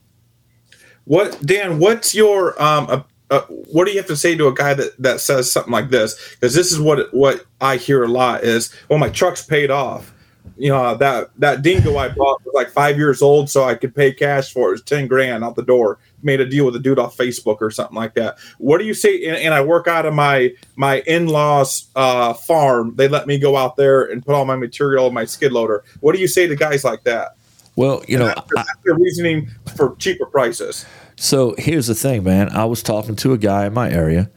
What 1.05 1.45
Dan? 1.45 1.79
What's 1.79 2.15
your 2.15 2.61
um? 2.61 2.87
Uh, 2.89 3.03
uh, 3.31 3.43
what 3.43 3.85
do 3.85 3.91
you 3.91 3.99
have 3.99 4.07
to 4.07 4.17
say 4.17 4.35
to 4.35 4.49
a 4.49 4.55
guy 4.55 4.73
that 4.73 5.01
that 5.01 5.21
says 5.21 5.53
something 5.53 5.73
like 5.73 5.91
this? 5.91 6.35
Because 6.35 6.55
this 6.55 6.73
is 6.73 6.81
what 6.81 7.13
what 7.13 7.45
I 7.61 7.77
hear 7.77 8.03
a 8.03 8.09
lot 8.09 8.43
is, 8.43 8.75
well, 8.89 8.99
my 8.99 9.11
truck's 9.11 9.45
paid 9.45 9.71
off. 9.71 10.15
You 10.57 10.71
know 10.71 10.95
that 10.97 11.31
that 11.39 11.63
dingo 11.63 11.97
I 11.97 12.09
bought 12.09 12.45
was 12.45 12.55
like 12.55 12.71
five 12.71 12.97
years 12.97 13.23
old, 13.23 13.51
so 13.51 13.65
I 13.65 13.75
could 13.75 13.95
pay 13.95 14.13
cash 14.13 14.53
for 14.53 14.69
it. 14.69 14.71
It 14.71 14.73
was 14.73 14.83
ten 14.83 15.07
grand 15.07 15.45
out 15.45 15.55
the 15.57 15.63
door. 15.63 15.99
Made 16.23 16.41
a 16.41 16.47
deal 16.49 16.65
with 16.65 16.75
a 16.77 16.81
dude 16.81 16.99
off 16.99 17.17
Facebook 17.17 17.59
or 17.61 17.71
something 17.71 17.95
like 17.97 18.15
that. 18.15 18.39
What 18.59 18.79
do 18.79 18.85
you 18.85 18.95
say? 18.95 19.25
And, 19.27 19.37
and 19.37 19.55
I 19.55 19.61
work 19.61 19.87
out 19.87 20.07
of 20.07 20.15
my 20.15 20.53
my 20.77 21.01
in 21.07 21.27
laws 21.27 21.89
uh, 21.95 22.33
farm. 22.33 22.95
They 22.97 23.09
let 23.09 23.27
me 23.27 23.39
go 23.39 23.57
out 23.57 23.77
there 23.77 24.05
and 24.05 24.25
put 24.25 24.35
all 24.35 24.45
my 24.45 24.57
material 24.57 25.07
in 25.07 25.15
my 25.15 25.25
skid 25.25 25.53
loader. 25.53 25.85
What 26.01 26.15
do 26.15 26.21
you 26.21 26.29
say 26.29 26.47
to 26.47 26.57
guys 26.57 26.85
like 26.85 27.05
that? 27.05 27.37
Well, 27.77 28.03
you 28.09 28.19
know, 28.19 28.27
That's 28.27 28.41
their- 28.41 28.65
that's 28.65 28.79
their 28.85 28.95
reasoning 28.97 29.51
for 29.77 29.95
cheaper 29.97 30.27
prices. 30.27 30.85
So 31.15 31.55
here's 31.59 31.87
the 31.87 31.95
thing, 31.95 32.25
man. 32.25 32.49
I 32.51 32.65
was 32.65 32.83
talking 32.83 33.15
to 33.17 33.33
a 33.33 33.39
guy 33.39 33.67
in 33.67 33.75
my 33.75 33.91
area, 33.91 34.31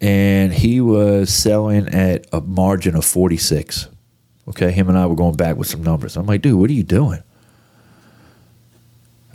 and 0.00 0.52
he 0.52 0.80
was 0.80 1.32
selling 1.32 1.88
at 1.88 2.26
a 2.32 2.40
margin 2.40 2.94
of 2.94 3.04
46. 3.04 3.88
Okay, 4.48 4.70
him 4.70 4.88
and 4.88 4.98
I 4.98 5.06
were 5.06 5.14
going 5.14 5.36
back 5.36 5.56
with 5.56 5.68
some 5.68 5.82
numbers. 5.82 6.16
I'm 6.16 6.26
like, 6.26 6.42
dude, 6.42 6.58
what 6.58 6.68
are 6.68 6.74
you 6.74 6.82
doing? 6.82 7.22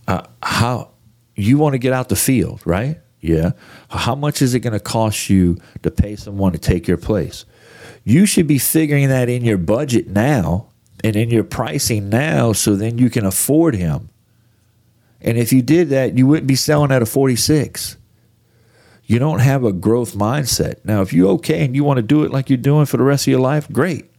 Uh, 0.08 0.24
how 0.42 0.92
you 1.36 1.58
want 1.58 1.74
to 1.74 1.80
get 1.80 1.94
out 1.94 2.10
the 2.10 2.16
field, 2.16 2.62
right? 2.66 3.00
Yeah. 3.22 3.52
How 3.90 4.16
much 4.16 4.42
is 4.42 4.54
it 4.54 4.60
going 4.62 4.74
to 4.74 4.80
cost 4.80 5.30
you 5.30 5.58
to 5.84 5.92
pay 5.92 6.16
someone 6.16 6.52
to 6.54 6.58
take 6.58 6.88
your 6.88 6.98
place? 6.98 7.46
You 8.04 8.26
should 8.26 8.48
be 8.48 8.60
figuring 8.60 9.10
that 9.10 9.30
in 9.30 9.44
your 9.44 9.58
budget 9.58 10.08
now 10.08 10.68
and 11.04 11.16
in 11.16 11.30
your 11.30 11.44
pricing 11.44 12.10
now, 12.10 12.54
so 12.54 12.76
then 12.76 12.98
you 12.98 13.10
can 13.10 13.26
afford 13.26 13.76
him. 13.76 14.10
And 15.22 15.38
if 15.38 15.52
you 15.52 15.62
did 15.62 15.90
that, 15.90 16.18
you 16.18 16.28
wouldn't 16.28 16.48
be 16.48 16.56
selling 16.56 16.92
at 16.92 17.02
a 17.02 17.06
46. 17.06 17.98
You 19.06 19.20
don't 19.20 19.40
have 19.40 19.64
a 19.64 19.74
growth 19.74 20.14
mindset. 20.14 20.86
Now, 20.86 21.02
if 21.02 21.14
you're 21.14 21.32
okay 21.32 21.66
and 21.66 21.76
you 21.76 21.84
want 21.84 21.98
to 21.98 22.04
do 22.04 22.24
it 22.24 22.32
like 22.32 22.50
you're 22.50 22.58
doing 22.58 22.86
for 22.86 22.98
the 22.98 23.04
rest 23.04 23.24
of 23.24 23.32
your 23.32 23.40
life, 23.40 23.70
great. 23.72 24.10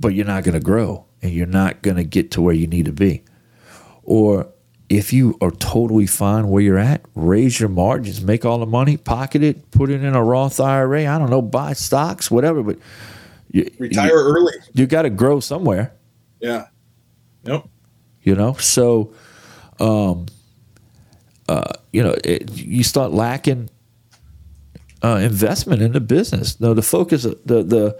But 0.00 0.14
you're 0.14 0.26
not 0.26 0.42
going 0.44 0.54
to 0.58 0.64
grow 0.64 1.04
and 1.22 1.30
you're 1.32 1.46
not 1.46 1.82
going 1.82 1.96
to 1.98 2.04
get 2.04 2.30
to 2.32 2.40
where 2.42 2.54
you 2.54 2.66
need 2.66 2.86
to 2.86 2.92
be. 2.92 3.22
Or 4.02 4.48
if 4.88 5.12
you 5.12 5.36
are 5.40 5.50
totally 5.52 6.06
fine 6.06 6.48
where 6.48 6.62
you're 6.62 6.78
at, 6.78 7.02
raise 7.14 7.60
your 7.60 7.68
margins, 7.68 8.22
make 8.22 8.44
all 8.44 8.58
the 8.58 8.66
money, 8.66 8.96
pocket 8.96 9.42
it, 9.42 9.70
put 9.70 9.90
it 9.90 10.02
in 10.02 10.14
a 10.16 10.24
Roth 10.24 10.58
IRA. 10.58 11.06
I 11.06 11.18
don't 11.18 11.30
know, 11.30 11.42
buy 11.42 11.74
stocks, 11.74 12.30
whatever. 12.30 12.62
But 12.62 12.78
you, 13.52 13.70
Retire 13.78 14.10
early. 14.14 14.54
You, 14.72 14.82
you 14.82 14.86
got 14.86 15.02
to 15.02 15.10
grow 15.10 15.38
somewhere 15.40 15.92
Yeah. 16.40 16.66
Yep. 17.44 17.66
you 18.22 18.34
know 18.34 18.52
so 18.54 19.12
um 19.80 20.26
uh 21.48 21.72
you 21.92 22.02
know 22.02 22.14
it, 22.22 22.50
you 22.52 22.82
start 22.84 23.12
lacking 23.12 23.70
uh 25.02 25.16
investment 25.22 25.80
in 25.82 25.92
the 25.92 26.00
business 26.00 26.60
no 26.60 26.74
the 26.74 26.82
focus 26.82 27.22
the 27.22 27.62
the 27.62 27.98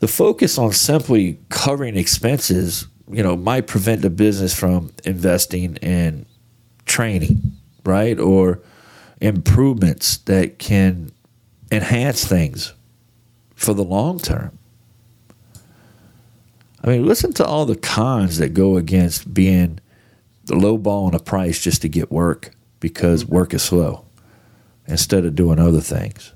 the 0.00 0.08
focus 0.08 0.58
on 0.58 0.72
simply 0.72 1.38
covering 1.48 1.96
expenses 1.96 2.86
you 3.10 3.22
know 3.22 3.36
might 3.36 3.66
prevent 3.66 4.02
the 4.02 4.10
business 4.10 4.58
from 4.58 4.90
investing 5.04 5.76
in 5.76 6.26
training 6.84 7.52
right 7.84 8.18
or 8.18 8.60
improvements 9.20 10.18
that 10.18 10.58
can 10.58 11.10
enhance 11.70 12.26
things 12.26 12.74
for 13.54 13.74
the 13.74 13.84
long 13.84 14.18
term 14.18 14.58
I 16.82 16.88
mean, 16.88 17.06
listen 17.06 17.32
to 17.34 17.44
all 17.44 17.66
the 17.66 17.76
cons 17.76 18.38
that 18.38 18.54
go 18.54 18.76
against 18.76 19.34
being 19.34 19.80
the 20.44 20.56
low 20.56 20.78
ball 20.78 21.06
on 21.06 21.14
a 21.14 21.18
price 21.18 21.60
just 21.60 21.82
to 21.82 21.88
get 21.88 22.10
work 22.10 22.52
because 22.80 23.26
work 23.26 23.52
is 23.52 23.62
slow 23.62 24.06
instead 24.86 25.26
of 25.26 25.34
doing 25.34 25.58
other 25.58 25.82
things. 25.82 26.32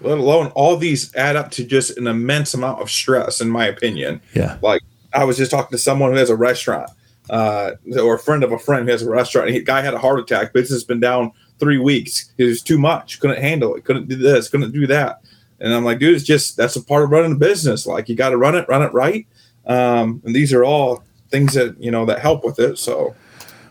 Let 0.00 0.18
alone 0.18 0.48
all 0.54 0.76
these 0.76 1.14
add 1.14 1.36
up 1.36 1.50
to 1.52 1.64
just 1.64 1.96
an 1.98 2.06
immense 2.06 2.54
amount 2.54 2.80
of 2.80 2.90
stress, 2.90 3.40
in 3.40 3.50
my 3.50 3.66
opinion. 3.66 4.20
Yeah. 4.34 4.58
Like 4.62 4.82
I 5.12 5.24
was 5.24 5.36
just 5.36 5.50
talking 5.50 5.70
to 5.70 5.78
someone 5.78 6.12
who 6.12 6.16
has 6.18 6.30
a 6.30 6.36
restaurant. 6.36 6.90
uh, 7.30 7.72
or 8.02 8.14
a 8.14 8.18
friend 8.18 8.42
of 8.42 8.50
a 8.52 8.58
friend 8.58 8.84
who 8.84 8.90
has 8.90 9.02
a 9.02 9.08
restaurant. 9.10 9.48
And 9.48 9.56
he, 9.56 9.62
guy 9.62 9.82
had 9.82 9.94
a 9.94 9.98
heart 9.98 10.18
attack. 10.18 10.52
Business 10.52 10.80
has 10.80 10.84
been 10.84 11.00
down 11.00 11.32
three 11.60 11.78
weeks. 11.78 12.32
It 12.38 12.44
was 12.44 12.60
too 12.62 12.78
much. 12.78 13.20
Couldn't 13.20 13.40
handle 13.40 13.74
it. 13.76 13.84
Couldn't 13.84 14.08
do 14.08 14.16
this. 14.16 14.48
Couldn't 14.48 14.72
do 14.72 14.86
that. 14.88 15.20
And 15.60 15.72
I'm 15.72 15.84
like, 15.84 15.98
dude, 15.98 16.16
it's 16.16 16.24
just 16.24 16.56
that's 16.56 16.74
a 16.76 16.82
part 16.82 17.04
of 17.04 17.10
running 17.10 17.32
a 17.32 17.36
business. 17.36 17.86
Like 17.86 18.08
you 18.08 18.16
got 18.16 18.30
to 18.30 18.36
run 18.36 18.56
it, 18.56 18.66
run 18.68 18.82
it 18.82 18.92
right. 18.92 19.26
Um, 19.66 20.22
and 20.24 20.34
these 20.34 20.52
are 20.52 20.64
all 20.64 21.04
things 21.30 21.54
that 21.54 21.80
you 21.80 21.90
know 21.90 22.04
that 22.06 22.18
help 22.18 22.44
with 22.44 22.58
it. 22.58 22.78
So, 22.78 23.14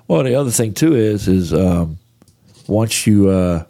well, 0.07 0.23
the 0.23 0.35
other 0.35 0.51
thing 0.51 0.73
too 0.73 0.95
is 0.95 1.27
is 1.27 1.51
um, 1.53 1.97
once 2.67 3.07
you 3.07 3.29
uh, 3.29 3.65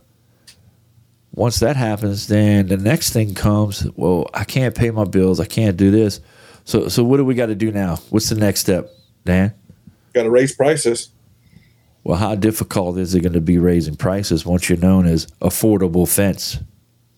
once 1.33 1.59
that 1.59 1.75
happens, 1.75 2.27
then 2.27 2.67
the 2.67 2.77
next 2.77 3.11
thing 3.11 3.33
comes. 3.35 3.87
Well, 3.95 4.29
I 4.33 4.43
can't 4.43 4.75
pay 4.75 4.91
my 4.91 5.05
bills. 5.05 5.39
I 5.39 5.45
can't 5.45 5.77
do 5.77 5.91
this. 5.91 6.21
So, 6.65 6.87
so 6.87 7.03
what 7.03 7.17
do 7.17 7.25
we 7.25 7.35
got 7.35 7.47
to 7.47 7.55
do 7.55 7.71
now? 7.71 7.97
What's 8.09 8.29
the 8.29 8.35
next 8.35 8.61
step, 8.61 8.89
Dan? 9.25 9.53
Got 10.13 10.23
to 10.23 10.29
raise 10.29 10.55
prices. 10.55 11.09
Well, 12.03 12.17
how 12.17 12.35
difficult 12.35 12.97
is 12.97 13.13
it 13.13 13.21
going 13.21 13.33
to 13.33 13.41
be 13.41 13.57
raising 13.57 13.95
prices 13.95 14.45
once 14.45 14.69
you're 14.69 14.77
known 14.77 15.05
as 15.05 15.27
affordable 15.41 16.07
fence? 16.07 16.59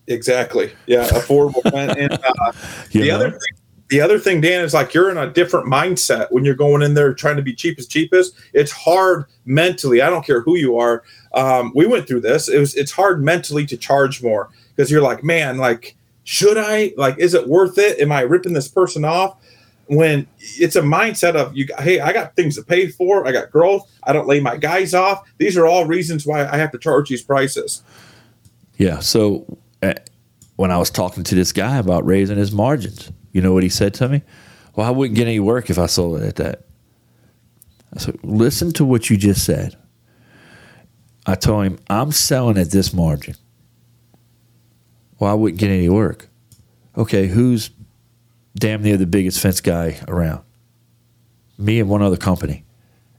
Exactly. 0.07 0.71
Yeah, 0.87 1.07
affordable 1.07 1.63
fence. 1.71 1.93
And 1.97 2.13
uh, 2.13 2.51
the 2.91 3.07
know? 3.07 3.15
other 3.15 3.31
thing, 3.31 3.57
the 3.89 4.01
other 4.01 4.19
thing, 4.19 4.41
Dan, 4.41 4.63
is 4.63 4.73
like 4.73 4.93
you're 4.93 5.11
in 5.11 5.17
a 5.17 5.29
different 5.29 5.67
mindset 5.67 6.27
when 6.31 6.45
you're 6.45 6.55
going 6.55 6.81
in 6.81 6.93
there 6.93 7.13
trying 7.13 7.35
to 7.35 7.41
be 7.41 7.53
cheapest, 7.53 7.91
cheapest. 7.91 8.33
It's 8.53 8.71
hard 8.71 9.25
mentally. 9.45 10.01
I 10.01 10.09
don't 10.09 10.25
care 10.25 10.41
who 10.41 10.57
you 10.57 10.77
are. 10.77 11.03
Um, 11.33 11.71
we 11.75 11.85
went 11.85 12.07
through 12.07 12.21
this. 12.21 12.49
It 12.49 12.59
was 12.59 12.75
it's 12.75 12.91
hard 12.91 13.23
mentally 13.23 13.65
to 13.67 13.77
charge 13.77 14.21
more 14.21 14.49
because 14.75 14.91
you're 14.91 15.01
like, 15.01 15.23
man, 15.23 15.57
like 15.57 15.95
should 16.23 16.57
I? 16.57 16.93
Like, 16.97 17.17
is 17.17 17.33
it 17.33 17.47
worth 17.47 17.77
it? 17.77 17.99
Am 17.99 18.11
I 18.11 18.21
ripping 18.21 18.53
this 18.53 18.67
person 18.67 19.05
off? 19.05 19.37
When 19.87 20.25
it's 20.39 20.77
a 20.77 20.81
mindset 20.81 21.35
of 21.35 21.55
you, 21.55 21.67
hey, 21.79 21.99
I 21.99 22.13
got 22.13 22.35
things 22.35 22.55
to 22.55 22.63
pay 22.63 22.87
for. 22.87 23.27
I 23.27 23.33
got 23.33 23.51
growth. 23.51 23.91
I 24.03 24.13
don't 24.13 24.27
lay 24.27 24.39
my 24.39 24.55
guys 24.55 24.93
off. 24.93 25.27
These 25.37 25.57
are 25.57 25.65
all 25.65 25.85
reasons 25.85 26.25
why 26.25 26.47
I 26.47 26.55
have 26.57 26.71
to 26.71 26.77
charge 26.77 27.09
these 27.09 27.21
prices. 27.21 27.83
Yeah. 28.77 28.99
So 28.99 29.57
uh, 29.81 29.95
when 30.55 30.71
I 30.71 30.77
was 30.77 30.89
talking 30.89 31.23
to 31.25 31.35
this 31.35 31.51
guy 31.51 31.77
about 31.77 32.05
raising 32.05 32.37
his 32.37 32.53
margins, 32.53 33.11
you 33.33 33.41
know 33.41 33.53
what 33.53 33.63
he 33.63 33.69
said 33.69 33.93
to 33.95 34.07
me? 34.07 34.21
Well, 34.75 34.87
I 34.87 34.91
wouldn't 34.91 35.17
get 35.17 35.27
any 35.27 35.41
work 35.41 35.69
if 35.69 35.77
I 35.77 35.87
sold 35.87 36.21
it 36.21 36.25
at 36.25 36.35
that. 36.37 36.65
I 37.93 37.99
said, 37.99 38.17
listen 38.23 38.71
to 38.73 38.85
what 38.85 39.09
you 39.09 39.17
just 39.17 39.43
said. 39.43 39.75
I 41.25 41.35
told 41.35 41.65
him, 41.65 41.79
I'm 41.89 42.11
selling 42.11 42.57
at 42.57 42.71
this 42.71 42.93
margin. 42.93 43.35
Well, 45.19 45.29
I 45.29 45.33
wouldn't 45.35 45.59
get 45.59 45.69
any 45.69 45.87
work. 45.87 46.27
Okay, 46.97 47.27
who's 47.27 47.69
damn 48.55 48.81
near 48.81 48.97
the 48.97 49.05
biggest 49.05 49.39
fence 49.39 49.61
guy 49.61 49.99
around? 50.07 50.43
Me 51.57 51.79
and 51.79 51.87
one 51.87 52.01
other 52.01 52.17
company. 52.17 52.63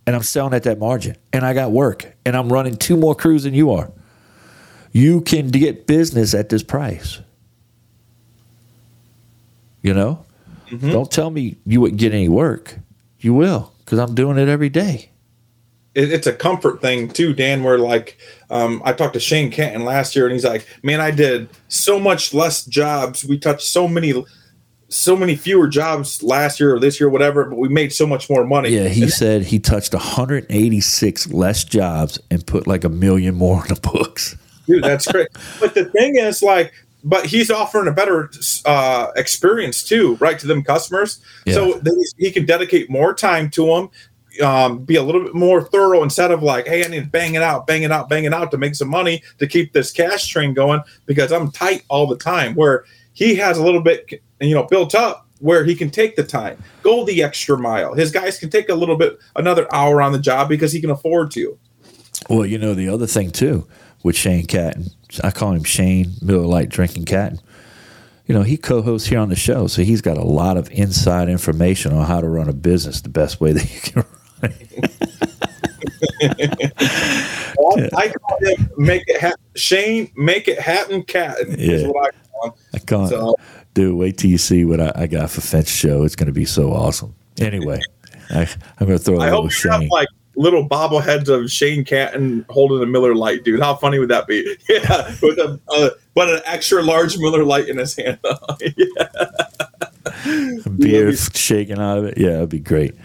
And 0.05 0.17
I'm 0.17 0.23
selling 0.25 0.53
at 0.53 0.65
that 0.65 0.81
margin. 0.81 1.17
And 1.33 1.47
I 1.47 1.55
got 1.55 1.71
work. 1.71 2.13
And 2.27 2.37
I'm 2.37 2.53
running 2.53 2.77
two 2.77 2.97
more 2.97 3.15
crews 3.15 3.45
than 3.45 3.55
you 3.55 3.71
are. 3.71 3.91
You 4.91 5.21
can 5.21 5.49
get 5.49 5.87
business 5.87 6.35
at 6.35 6.49
this 6.49 6.65
price. 6.65 7.21
You 9.81 9.95
know? 9.95 10.25
Mm-hmm. 10.71 10.91
Don't 10.91 11.11
tell 11.11 11.31
me 11.31 11.57
you 11.65 11.81
wouldn't 11.81 12.01
get 12.01 12.13
any 12.13 12.29
work. 12.29 12.79
You 13.21 13.33
will, 13.33 13.73
because 13.79 14.01
I'm 14.01 14.17
doing 14.17 14.39
it 14.39 14.49
every 14.49 14.71
day. 14.71 15.12
It's 15.95 16.27
a 16.27 16.33
comfort 16.33 16.81
thing 16.81 17.09
too, 17.09 17.35
Dan. 17.35 17.63
Where 17.63 17.79
like 17.79 18.19
um, 18.49 18.81
I 18.85 18.93
talked 18.93 19.15
to 19.15 19.21
Shane 19.21 19.51
Catton 19.51 19.85
last 19.85 20.17
year, 20.17 20.25
and 20.25 20.33
he's 20.33 20.45
like, 20.45 20.67
"Man, 20.83 21.01
I 21.01 21.11
did 21.11 21.51
so 21.69 22.01
much 22.01 22.33
less 22.33 22.65
jobs. 22.65 23.25
We 23.25 23.39
touched 23.39 23.67
so 23.67 23.87
many, 23.87 24.25
so 24.89 25.17
many 25.17 25.37
fewer 25.37 25.69
jobs 25.69 26.23
last 26.23 26.59
year 26.61 26.75
or 26.75 26.81
this 26.81 26.99
year, 26.99 27.11
whatever. 27.11 27.45
But 27.45 27.59
we 27.59 27.69
made 27.69 27.93
so 27.93 28.07
much 28.07 28.31
more 28.31 28.47
money." 28.47 28.71
Yeah, 28.71 28.89
he 28.89 29.03
and 29.03 29.13
said 29.13 29.43
he 29.43 29.59
touched 29.59 29.93
186 29.93 31.29
less 31.29 31.63
jobs 31.63 32.19
and 32.31 32.47
put 32.47 32.67
like 32.67 32.85
a 32.85 32.89
million 32.89 33.35
more 33.35 33.63
in 33.67 33.75
the 33.75 33.81
books. 33.81 34.37
Dude, 34.67 34.83
that's 34.85 35.11
great. 35.11 35.29
but 35.61 35.75
the 35.75 35.87
thing 35.87 36.17
is, 36.17 36.43
like, 36.43 36.73
but 37.05 37.27
he's 37.27 37.51
offering 37.51 37.89
a 37.89 37.93
better 37.93 38.31
uh, 38.65 39.09
experience 39.17 39.83
too, 39.83 40.17
right, 40.17 40.39
to 40.39 40.47
them 40.47 40.63
customers. 40.63 41.21
Yeah. 41.45 41.55
So 41.55 41.83
he 42.17 42.31
can 42.31 42.47
dedicate 42.47 42.89
more 42.89 43.13
time 43.15 43.51
to 43.51 43.67
them, 43.67 43.91
um, 44.41 44.85
be 44.85 44.97
a 44.97 45.03
little 45.03 45.23
bit 45.23 45.35
more 45.35 45.63
thorough 45.63 46.03
instead 46.03 46.31
of 46.31 46.43
like, 46.43 46.67
hey, 46.67 46.85
I 46.85 46.89
need 46.89 47.05
to 47.05 47.11
bang 47.11 47.35
it 47.35 47.43
out, 47.43 47.67
bang 47.67 47.83
it 47.83 47.93
out, 47.93 48.09
bang 48.09 48.25
it 48.25 48.33
out 48.33 48.51
to 48.53 48.59
make 48.59 48.75
some 48.75 48.89
money 48.89 49.23
to 49.39 49.47
keep 49.47 49.73
this 49.73 49.91
cash 49.91 50.27
train 50.29 50.55
going 50.55 50.83
because 51.07 51.33
I'm 51.33 51.51
tight 51.51 51.85
all 51.89 52.07
the 52.07 52.17
time. 52.17 52.55
Where 52.55 52.85
he 53.13 53.35
has 53.37 53.59
a 53.59 53.65
little 53.65 53.83
bit, 53.83 54.23
you 54.41 54.55
know, 54.55 54.65
built 54.65 54.95
up 54.95 55.27
where 55.41 55.65
he 55.65 55.75
can 55.75 55.91
take 55.91 56.15
the 56.15 56.23
time, 56.23 56.63
go 56.83 57.05
the 57.05 57.23
extra 57.23 57.59
mile. 57.59 57.95
His 57.95 58.13
guys 58.13 58.39
can 58.39 58.49
take 58.49 58.69
a 58.69 58.75
little 58.75 58.97
bit, 58.97 59.19
another 59.35 59.67
hour 59.75 60.01
on 60.01 60.13
the 60.13 60.19
job 60.21 60.49
because 60.49 60.73
he 60.73 60.81
can 60.81 60.91
afford 60.91 61.33
to. 61.33 61.59
Well, 62.31 62.47
you 62.47 62.59
know, 62.59 62.75
the 62.75 62.89
other 62.89 63.09
thing 63.09 63.33
too 63.33 63.67
with 64.03 64.17
Shane 64.17 64.47
Catton. 64.47 64.87
I 65.23 65.31
call 65.31 65.53
him 65.53 65.65
Shane 65.65 66.13
Miller 66.23 66.47
Lite 66.47 66.69
Drinking 66.69 67.05
Catton. 67.05 67.41
You 68.27 68.35
know, 68.35 68.43
he 68.43 68.57
co-hosts 68.57 69.09
here 69.09 69.19
on 69.19 69.29
the 69.29 69.37
show, 69.37 69.67
so 69.67 69.83
he's 69.83 70.01
got 70.01 70.17
a 70.17 70.25
lot 70.25 70.57
of 70.57 70.71
inside 70.71 71.29
information 71.29 71.93
on 71.93 72.07
how 72.07 72.21
to 72.21 72.29
run 72.29 72.49
a 72.49 72.53
business 72.53 73.01
the 73.01 73.09
best 73.09 73.41
way 73.41 73.53
that 73.53 73.75
you 73.75 73.81
can 73.81 74.05
well, 77.59 77.89
I 77.97 78.13
call 78.13 78.39
him 78.41 78.71
make 78.77 79.05
it 79.07 79.21
happen. 79.21 79.41
Shane, 79.55 80.11
make 80.17 80.49
it 80.49 80.59
happen, 80.59 81.03
cat. 81.05 81.37
Yeah. 81.49 81.79
I 81.79 81.83
call 81.83 82.05
him. 82.45 82.53
I 82.75 82.79
call 82.79 83.07
so. 83.09 83.37
Dude, 83.75 83.97
wait 83.97 84.19
till 84.19 84.31
you 84.31 84.39
see 84.39 84.65
what 84.65 84.81
I, 84.81 84.93
I 84.95 85.07
got 85.07 85.31
for 85.31 85.41
Fence 85.41 85.71
Show. 85.71 86.05
It's 86.05 86.17
going 86.17 86.27
to 86.27 86.33
be 86.33 86.45
so 86.45 86.73
awesome. 86.73 87.15
Anyway, 87.41 87.81
I, 88.31 88.43
am 88.81 88.87
going 88.87 88.99
to 88.99 88.99
throw 88.99 89.17
a 89.17 89.21
I 89.21 89.25
little 89.27 89.43
hope 89.43 89.53
Shane. 89.53 89.89
like 89.89 90.09
little 90.37 90.69
bobbleheads 90.69 91.29
of 91.29 91.51
Shane 91.51 91.85
Catton 91.85 92.45
holding 92.49 92.83
a 92.83 92.87
Miller 92.87 93.15
Lite, 93.15 93.45
dude. 93.45 93.61
How 93.61 93.75
funny 93.75 93.99
would 93.99 94.11
that 94.11 94.27
be? 94.27 94.57
Yeah, 94.69 95.15
with 95.23 95.39
a 95.39 95.61
uh, 95.69 95.91
but 96.15 96.29
an 96.29 96.41
extra 96.45 96.83
large 96.83 97.19
Miller 97.19 97.45
Lite 97.45 97.69
in 97.69 97.79
his 97.79 97.97
hand. 97.97 98.19
yeah. 98.61 99.07
Beer 100.79 101.11
be- 101.11 101.17
shaking 101.17 101.79
out 101.79 101.99
of 101.99 102.05
it. 102.05 102.19
Yeah, 102.19 102.37
it'd 102.39 102.49
be 102.49 102.59
great. 102.59 102.95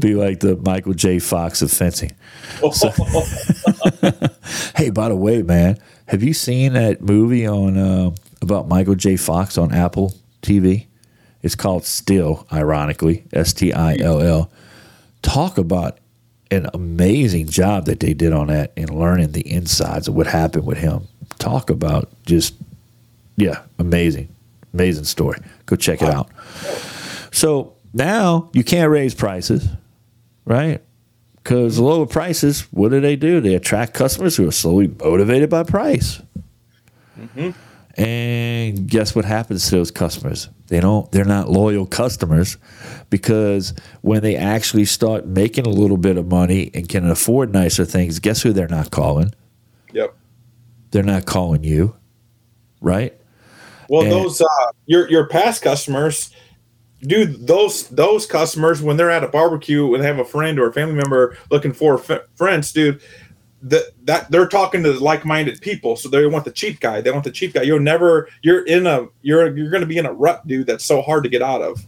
be 0.00 0.14
like 0.14 0.40
the 0.40 0.60
Michael 0.64 0.94
J. 0.94 1.18
Fox 1.18 1.62
of 1.62 1.70
fencing. 1.70 2.12
So, 2.72 2.90
hey, 4.76 4.90
by 4.90 5.08
the 5.08 5.16
way, 5.16 5.42
man, 5.42 5.78
have 6.06 6.22
you 6.22 6.34
seen 6.34 6.74
that 6.74 7.00
movie 7.00 7.46
on 7.46 7.76
uh, 7.76 8.10
about 8.42 8.68
Michael 8.68 8.94
J. 8.94 9.16
Fox 9.16 9.58
on 9.58 9.72
Apple 9.72 10.14
TV? 10.42 10.86
It's 11.42 11.54
called 11.54 11.84
Still, 11.84 12.46
ironically, 12.52 13.24
S 13.32 13.52
T 13.52 13.72
I 13.72 13.96
L 13.96 14.20
L. 14.20 14.50
Talk 15.22 15.58
about 15.58 15.98
an 16.50 16.68
amazing 16.74 17.48
job 17.48 17.86
that 17.86 18.00
they 18.00 18.14
did 18.14 18.32
on 18.32 18.48
that 18.48 18.72
and 18.76 18.90
learning 18.90 19.32
the 19.32 19.48
insides 19.50 20.08
of 20.08 20.14
what 20.14 20.26
happened 20.26 20.66
with 20.66 20.78
him. 20.78 21.06
Talk 21.38 21.70
about 21.70 22.08
just, 22.24 22.54
yeah, 23.36 23.62
amazing, 23.78 24.34
amazing 24.72 25.04
story. 25.04 25.38
Go 25.66 25.76
check 25.76 26.02
it 26.02 26.08
out. 26.08 26.30
So 27.32 27.74
now 27.92 28.50
you 28.52 28.64
can't 28.64 28.90
raise 28.90 29.14
prices, 29.14 29.68
right? 30.44 30.82
Because 31.36 31.78
lower 31.78 32.06
prices, 32.06 32.62
what 32.72 32.90
do 32.90 33.00
they 33.00 33.16
do? 33.16 33.40
They 33.40 33.54
attract 33.54 33.94
customers 33.94 34.36
who 34.36 34.48
are 34.48 34.52
slowly 34.52 34.88
motivated 34.88 35.48
by 35.48 35.62
price. 35.62 36.20
Mm-hmm. 37.18 37.50
And 38.00 38.88
guess 38.88 39.14
what 39.14 39.24
happens 39.24 39.64
to 39.66 39.76
those 39.76 39.90
customers? 39.90 40.48
They 40.66 40.80
don't 40.80 41.10
they're 41.12 41.24
not 41.24 41.48
loyal 41.48 41.86
customers 41.86 42.58
because 43.08 43.72
when 44.02 44.22
they 44.22 44.36
actually 44.36 44.84
start 44.84 45.26
making 45.26 45.66
a 45.66 45.70
little 45.70 45.96
bit 45.96 46.16
of 46.18 46.26
money 46.26 46.70
and 46.74 46.88
can 46.88 47.08
afford 47.08 47.52
nicer 47.52 47.84
things, 47.84 48.18
guess 48.18 48.42
who 48.42 48.52
they're 48.52 48.68
not 48.68 48.90
calling? 48.90 49.32
Yep. 49.92 50.14
They're 50.90 51.02
not 51.02 51.24
calling 51.24 51.64
you. 51.64 51.96
Right? 52.80 53.18
Well, 53.88 54.02
and, 54.02 54.12
those 54.12 54.40
uh, 54.40 54.46
your 54.86 55.08
your 55.10 55.26
past 55.28 55.62
customers, 55.62 56.30
dude, 57.00 57.46
those 57.46 57.88
those 57.88 58.26
customers 58.26 58.82
when 58.82 58.96
they're 58.96 59.10
at 59.10 59.24
a 59.24 59.28
barbecue 59.28 59.92
and 59.94 60.02
they 60.02 60.06
have 60.06 60.18
a 60.18 60.24
friend 60.24 60.58
or 60.58 60.68
a 60.68 60.72
family 60.72 60.94
member 60.94 61.36
looking 61.50 61.72
for 61.72 61.98
f- 61.98 62.22
friends, 62.34 62.72
dude, 62.72 63.00
that 63.62 63.84
that 64.04 64.30
they're 64.30 64.48
talking 64.48 64.82
to 64.82 64.92
like-minded 64.92 65.60
people. 65.60 65.96
So 65.96 66.08
they 66.08 66.26
want 66.26 66.44
the 66.44 66.52
cheap 66.52 66.80
guy. 66.80 67.00
They 67.00 67.10
want 67.10 67.24
the 67.24 67.30
cheap 67.30 67.54
guy. 67.54 67.62
You're 67.62 67.80
never 67.80 68.28
you're 68.42 68.64
in 68.64 68.86
a 68.86 69.06
you're 69.22 69.56
you're 69.56 69.70
going 69.70 69.82
to 69.82 69.86
be 69.86 69.98
in 69.98 70.06
a 70.06 70.12
rut 70.12 70.46
dude 70.46 70.66
that's 70.66 70.84
so 70.84 71.02
hard 71.02 71.24
to 71.24 71.30
get 71.30 71.42
out 71.42 71.62
of. 71.62 71.84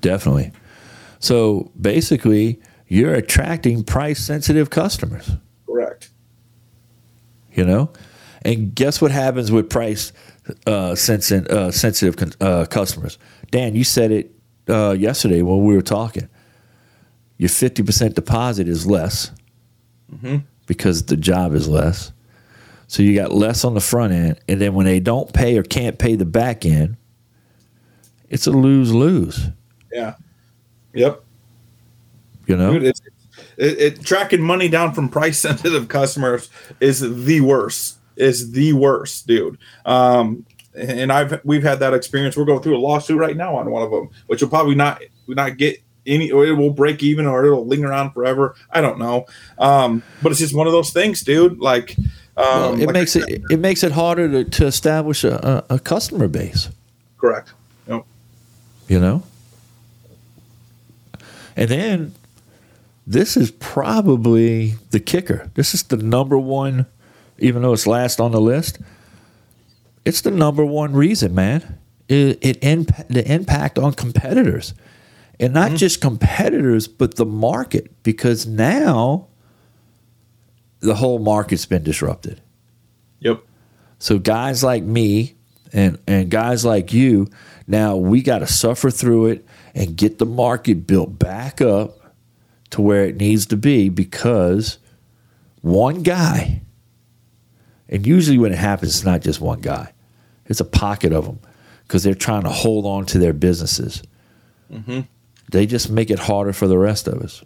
Definitely. 0.00 0.52
So 1.18 1.70
basically 1.80 2.60
you're 2.86 3.14
attracting 3.14 3.84
price 3.84 4.18
sensitive 4.18 4.70
customers. 4.70 5.30
Correct. 5.66 6.10
You 7.52 7.64
know? 7.64 7.92
And 8.42 8.74
guess 8.74 9.00
what 9.00 9.10
happens 9.10 9.50
with 9.50 9.68
price 9.68 10.12
uh, 10.66 10.94
sensitive, 10.94 11.46
uh, 11.48 11.70
sensitive 11.70 12.34
uh, 12.40 12.64
customers 12.66 13.18
dan 13.50 13.74
you 13.74 13.84
said 13.84 14.10
it 14.10 14.32
uh, 14.68 14.92
yesterday 14.98 15.42
when 15.42 15.64
we 15.64 15.74
were 15.74 15.82
talking 15.82 16.28
your 17.38 17.48
50% 17.48 18.14
deposit 18.14 18.68
is 18.68 18.86
less 18.86 19.30
mm-hmm. 20.12 20.38
because 20.66 21.04
the 21.04 21.16
job 21.16 21.54
is 21.54 21.68
less. 21.68 22.12
So 22.88 23.02
you 23.02 23.14
got 23.14 23.32
less 23.32 23.64
on 23.64 23.74
the 23.74 23.80
front 23.80 24.12
end, 24.12 24.40
and 24.48 24.60
then 24.60 24.74
when 24.74 24.86
they 24.86 24.98
don't 24.98 25.32
pay 25.32 25.56
or 25.56 25.62
can't 25.62 25.98
pay 25.98 26.16
the 26.16 26.24
back 26.24 26.64
end, 26.64 26.96
it's 28.28 28.46
a 28.46 28.50
lose 28.50 28.92
lose. 28.92 29.48
Yeah. 29.92 30.14
Yep. 30.94 31.22
You 32.46 32.56
know, 32.56 32.72
Dude, 32.72 32.84
it, 32.84 33.00
it 33.58 34.02
tracking 34.02 34.42
money 34.42 34.68
down 34.68 34.94
from 34.94 35.10
price 35.10 35.38
sensitive 35.38 35.88
customers 35.88 36.48
is 36.80 37.00
the 37.00 37.40
worst. 37.42 37.97
Is 38.18 38.52
the 38.52 38.72
worst, 38.72 39.26
dude. 39.26 39.58
Um, 39.86 40.44
and 40.74 41.12
I've 41.12 41.40
we've 41.44 41.62
had 41.62 41.78
that 41.80 41.94
experience. 41.94 42.36
We're 42.36 42.44
going 42.44 42.62
through 42.62 42.76
a 42.76 42.78
lawsuit 42.78 43.18
right 43.18 43.36
now 43.36 43.56
on 43.56 43.70
one 43.70 43.82
of 43.82 43.90
them, 43.90 44.10
which 44.26 44.42
will 44.42 44.48
probably 44.48 44.74
not 44.74 45.02
not 45.26 45.56
get 45.56 45.80
any, 46.06 46.30
or 46.30 46.46
it 46.46 46.52
will 46.52 46.70
break 46.70 47.02
even, 47.02 47.26
or 47.26 47.44
it'll 47.44 47.66
linger 47.66 47.92
on 47.92 48.10
forever. 48.12 48.54
I 48.70 48.80
don't 48.80 48.98
know. 48.98 49.26
Um, 49.58 50.02
but 50.22 50.32
it's 50.32 50.40
just 50.40 50.54
one 50.54 50.66
of 50.66 50.72
those 50.72 50.90
things, 50.90 51.20
dude. 51.20 51.58
Like, 51.58 51.96
um, 51.98 52.04
well, 52.36 52.74
it 52.74 52.86
like 52.86 52.92
makes 52.92 53.16
it 53.16 53.42
it 53.50 53.58
makes 53.60 53.82
it 53.82 53.92
harder 53.92 54.28
to, 54.28 54.44
to 54.44 54.66
establish 54.66 55.24
a, 55.24 55.64
a, 55.70 55.74
a 55.74 55.78
customer 55.78 56.28
base. 56.28 56.70
correct. 57.18 57.52
Yep. 57.86 58.04
You 58.88 59.00
know, 59.00 59.22
and 61.56 61.68
then 61.68 62.14
this 63.06 63.36
is 63.36 63.50
probably 63.50 64.74
the 64.90 65.00
kicker. 65.00 65.50
This 65.54 65.74
is 65.74 65.82
the 65.82 65.96
number 65.96 66.38
one, 66.38 66.86
even 67.38 67.62
though 67.62 67.72
it's 67.72 67.86
last 67.86 68.20
on 68.20 68.32
the 68.32 68.40
list. 68.40 68.78
It's 70.04 70.20
the 70.20 70.30
number 70.30 70.64
one 70.64 70.92
reason, 70.92 71.34
man. 71.34 71.78
It, 72.08 72.38
it 72.40 72.58
imp- 72.62 73.08
the 73.08 73.30
impact 73.30 73.78
on 73.78 73.92
competitors, 73.92 74.72
and 75.38 75.52
not 75.52 75.68
mm-hmm. 75.68 75.76
just 75.76 76.00
competitors, 76.00 76.88
but 76.88 77.16
the 77.16 77.26
market, 77.26 78.02
because 78.02 78.46
now 78.46 79.28
the 80.80 80.94
whole 80.94 81.18
market's 81.18 81.66
been 81.66 81.82
disrupted. 81.82 82.40
Yep. 83.20 83.42
So 83.98 84.18
guys 84.18 84.62
like 84.62 84.82
me 84.84 85.34
and 85.72 85.98
and 86.06 86.30
guys 86.30 86.64
like 86.64 86.92
you, 86.92 87.28
now 87.66 87.96
we 87.96 88.22
got 88.22 88.38
to 88.38 88.46
suffer 88.46 88.90
through 88.90 89.26
it 89.26 89.46
and 89.74 89.96
get 89.96 90.18
the 90.18 90.26
market 90.26 90.86
built 90.86 91.18
back 91.18 91.60
up 91.60 92.14
to 92.70 92.80
where 92.80 93.04
it 93.04 93.16
needs 93.16 93.46
to 93.46 93.56
be 93.56 93.88
because 93.88 94.78
one 95.60 96.02
guy 96.02 96.62
and 97.88 98.06
usually 98.06 98.38
when 98.38 98.52
it 98.52 98.58
happens 98.58 98.96
it's 98.96 99.04
not 99.04 99.20
just 99.20 99.40
one 99.40 99.60
guy. 99.60 99.92
It's 100.46 100.60
a 100.60 100.64
pocket 100.64 101.12
of 101.12 101.26
them 101.26 101.40
because 101.82 102.02
they're 102.02 102.14
trying 102.14 102.42
to 102.42 102.50
hold 102.50 102.86
on 102.86 103.06
to 103.06 103.18
their 103.18 103.32
businesses. 103.32 104.02
Mm-hmm. 104.72 105.00
They 105.50 105.66
just 105.66 105.90
make 105.90 106.10
it 106.10 106.18
harder 106.18 106.52
for 106.52 106.66
the 106.66 106.78
rest 106.78 107.08
of 107.08 107.22
us. 107.22 107.42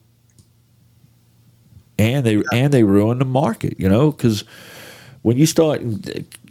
And 1.98 2.26
they 2.26 2.42
and 2.52 2.72
they 2.72 2.82
ruin 2.82 3.18
the 3.18 3.24
market, 3.24 3.78
you 3.78 3.88
know, 3.88 4.10
because 4.10 4.44
when 5.22 5.36
you 5.36 5.46
start 5.46 5.82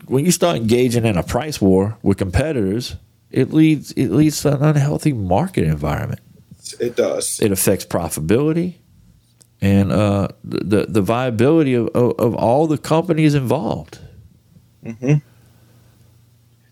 when 0.06 0.26
you 0.26 0.32
start 0.32 0.58
engaging 0.58 1.06
in 1.06 1.18
a 1.18 1.24
price 1.24 1.60
war 1.60 1.98
with 2.02 2.18
competitors, 2.18 2.96
it 3.32 3.52
leads 3.52 3.92
it 3.94 4.10
leads 4.10 4.42
to 4.42 4.56
an 4.56 4.64
unhealthy 4.64 5.14
market 5.14 5.66
environment. 5.66 6.22
It 6.80 6.96
does. 6.96 7.40
It 7.42 7.52
affects 7.52 7.86
profitability 7.86 8.76
and 9.62 9.92
uh, 9.92 10.30
the 10.44 10.88
the 10.88 11.02
viability 11.02 11.74
of, 11.74 11.88
of, 11.90 12.20
of 12.20 12.36
all 12.36 12.68
the 12.68 12.78
companies 12.78 13.36
involved. 13.36 14.00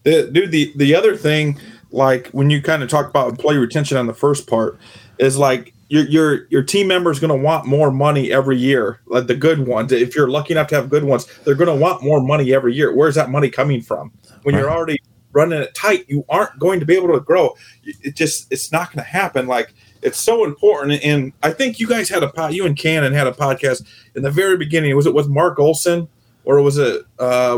The, 0.04 0.30
dude, 0.32 0.52
the 0.52 0.73
the 0.75 0.95
other 0.95 1.15
thing, 1.15 1.60
like 1.91 2.28
when 2.30 2.49
you 2.49 2.62
kind 2.62 2.82
of 2.82 2.89
talk 2.89 3.08
about 3.10 3.30
employee 3.30 3.58
retention 3.58 3.97
on 3.97 4.08
the 4.08 4.13
first 4.13 4.47
part, 4.47 4.80
is 5.19 5.38
like 5.38 5.73
your 5.89 6.06
your 6.06 6.47
your 6.49 6.63
team 6.63 6.88
member 6.88 7.12
is 7.12 7.19
going 7.19 7.30
to 7.30 7.43
want 7.43 7.65
more 7.65 7.91
money 7.91 8.32
every 8.32 8.58
year. 8.58 9.02
Like 9.06 9.28
the 9.28 9.36
good 9.36 9.67
ones, 9.67 9.91
if 9.91 10.15
you're 10.15 10.30
lucky 10.30 10.54
enough 10.54 10.67
to 10.67 10.75
have 10.75 10.89
good 10.89 11.04
ones, 11.04 11.28
they're 11.43 11.56
going 11.56 11.67
to 11.67 11.82
want 11.82 12.04
more 12.04 12.21
money 12.21 12.54
every 12.54 12.73
year. 12.73 12.95
Where's 12.95 13.15
that 13.15 13.30
money 13.30 13.49
coming 13.49 13.82
from? 13.82 14.12
When 14.43 14.56
you're 14.56 14.71
already 14.71 14.99
running 15.32 15.62
it 15.62 15.75
tight, 15.75 16.06
you 16.08 16.25
aren't 16.30 16.58
going 16.58 16.80
to 16.80 16.86
be 16.86 16.95
able 16.95 17.13
to 17.13 17.19
grow. 17.19 17.56
It 17.84 18.15
just 18.15 18.52
it's 18.52 18.71
not 18.71 18.91
going 18.91 19.04
to 19.04 19.10
happen. 19.10 19.47
Like 19.47 19.73
it's 20.02 20.20
so 20.20 20.46
important. 20.46 21.04
And 21.04 21.34
I 21.44 21.52
think 21.52 21.80
you 21.80 21.88
guys 21.88 22.10
had 22.10 22.24
a 22.24 22.30
pod, 22.30 22.54
you 22.54 22.66
and 22.66 22.78
Cannon 22.78 23.14
had 23.14 23.28
a 23.28 23.32
podcast 23.32 23.86
in 24.16 24.24
the 24.24 24.32
very 24.32 24.58
beginning. 24.58 24.96
Was 24.96 25.06
it 25.06 25.14
with 25.14 25.28
Mark 25.28 25.60
Olson 25.60 26.08
or 26.46 26.62
was 26.62 26.78
it 26.78 27.04
uh, 27.20 27.58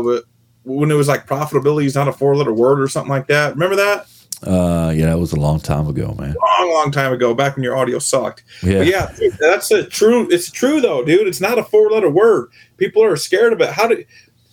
when 0.64 0.90
it 0.90 0.94
was 0.94 1.08
like 1.08 1.26
profitability 1.26 1.84
is 1.84 1.94
not 1.94 2.08
a 2.08 2.12
four 2.12 2.36
letter 2.36 2.52
word 2.52 2.80
or 2.80 2.88
something 2.88 3.10
like 3.10 3.26
that? 3.28 3.54
Remember 3.54 3.76
that? 3.76 4.06
Uh, 4.46 4.92
yeah, 4.94 5.06
that 5.06 5.18
was 5.18 5.32
a 5.32 5.36
long 5.36 5.60
time 5.60 5.86
ago, 5.86 6.16
man. 6.18 6.34
Long, 6.58 6.72
long 6.72 6.90
time 6.90 7.12
ago, 7.12 7.32
back 7.32 7.54
when 7.54 7.62
your 7.62 7.76
audio 7.76 8.00
sucked. 8.00 8.42
Yeah, 8.62 8.78
But 8.78 8.86
yeah, 8.88 9.12
dude, 9.16 9.38
that's 9.38 9.70
a 9.70 9.84
true. 9.84 10.28
It's 10.32 10.50
true 10.50 10.80
though, 10.80 11.04
dude. 11.04 11.28
It's 11.28 11.40
not 11.40 11.58
a 11.58 11.64
four 11.64 11.90
letter 11.90 12.10
word. 12.10 12.50
People 12.76 13.04
are 13.04 13.16
scared 13.16 13.52
of 13.52 13.60
it. 13.60 13.70
How 13.70 13.86
do 13.86 14.04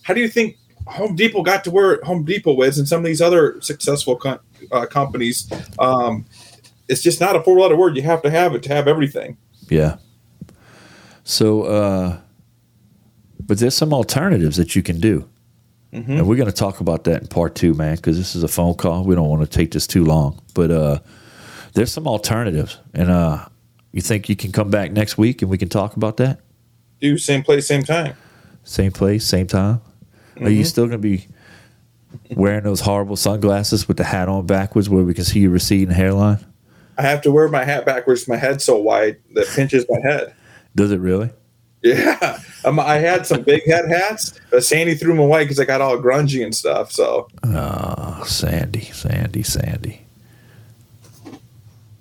how 0.02 0.14
do 0.14 0.20
you 0.20 0.28
think 0.28 0.56
Home 0.86 1.16
Depot 1.16 1.42
got 1.42 1.64
to 1.64 1.70
where 1.72 2.00
Home 2.04 2.24
Depot 2.24 2.62
is, 2.62 2.78
and 2.78 2.86
some 2.86 3.00
of 3.00 3.04
these 3.04 3.20
other 3.20 3.60
successful 3.60 4.20
uh, 4.70 4.86
companies? 4.86 5.50
Um, 5.80 6.24
it's 6.90 7.02
just 7.02 7.20
not 7.20 7.36
a 7.36 7.42
four 7.42 7.58
letter 7.58 7.76
word. 7.76 7.96
You 7.96 8.02
have 8.02 8.22
to 8.22 8.30
have 8.30 8.54
it 8.54 8.62
to 8.64 8.68
have 8.74 8.88
everything. 8.88 9.36
yeah. 9.68 9.96
So, 11.22 11.62
uh, 11.62 12.18
but 13.40 13.58
there's 13.58 13.76
some 13.76 13.92
alternatives 13.92 14.56
that 14.56 14.74
you 14.74 14.82
can 14.82 15.00
do. 15.00 15.28
And 15.92 16.28
we're 16.28 16.36
going 16.36 16.46
to 16.46 16.52
talk 16.52 16.80
about 16.80 17.02
that 17.04 17.22
in 17.22 17.26
part 17.28 17.56
two, 17.56 17.74
man, 17.74 17.96
because 17.96 18.16
this 18.16 18.36
is 18.36 18.44
a 18.44 18.48
phone 18.48 18.74
call. 18.74 19.02
We 19.04 19.16
don't 19.16 19.28
want 19.28 19.42
to 19.42 19.48
take 19.48 19.72
this 19.72 19.88
too 19.88 20.04
long. 20.04 20.40
But 20.54 20.70
uh, 20.70 20.98
there's 21.74 21.90
some 21.90 22.06
alternatives. 22.06 22.78
And 22.94 23.10
uh, 23.10 23.46
you 23.90 24.00
think 24.00 24.28
you 24.28 24.36
can 24.36 24.52
come 24.52 24.70
back 24.70 24.92
next 24.92 25.18
week 25.18 25.42
and 25.42 25.50
we 25.50 25.58
can 25.58 25.68
talk 25.68 25.96
about 25.96 26.16
that? 26.18 26.40
Do 27.00 27.18
same 27.18 27.42
place, 27.42 27.66
same 27.66 27.82
time. 27.82 28.14
Same 28.62 28.92
place, 28.92 29.26
same 29.26 29.48
time? 29.48 29.80
Are 30.40 30.48
you 30.48 30.64
still 30.64 30.86
going 30.86 31.02
to 31.02 31.08
be 31.08 31.26
wearing 32.30 32.62
those 32.62 32.80
horrible 32.80 33.16
sunglasses 33.16 33.88
with 33.88 33.96
the 33.96 34.04
hat 34.04 34.28
on 34.28 34.46
backwards 34.46 34.88
where 34.88 35.02
we 35.02 35.12
can 35.12 35.24
see 35.24 35.40
your 35.40 35.50
receding 35.50 35.94
hairline? 35.94 36.38
I 37.00 37.08
have 37.08 37.22
to 37.22 37.30
wear 37.30 37.48
my 37.48 37.64
hat 37.64 37.86
backwards. 37.86 38.28
My 38.28 38.36
head's 38.36 38.62
so 38.64 38.76
wide 38.76 39.16
that 39.34 39.48
pinches 39.48 39.86
my 39.88 39.98
head. 40.00 40.34
Does 40.76 40.92
it 40.92 40.98
really? 41.00 41.30
Yeah, 41.82 42.38
um, 42.66 42.78
I 42.78 42.96
had 42.96 43.26
some 43.26 43.40
big 43.42 43.64
head 43.64 43.86
hats, 43.88 44.38
but 44.50 44.62
Sandy 44.64 44.94
threw 44.94 45.08
them 45.14 45.18
away 45.18 45.44
because 45.44 45.58
I 45.58 45.64
got 45.64 45.80
all 45.80 45.96
grungy 45.96 46.44
and 46.44 46.54
stuff. 46.54 46.92
So 46.92 47.26
Oh, 47.42 48.22
Sandy, 48.26 48.82
Sandy, 48.82 49.42
Sandy. 49.42 50.02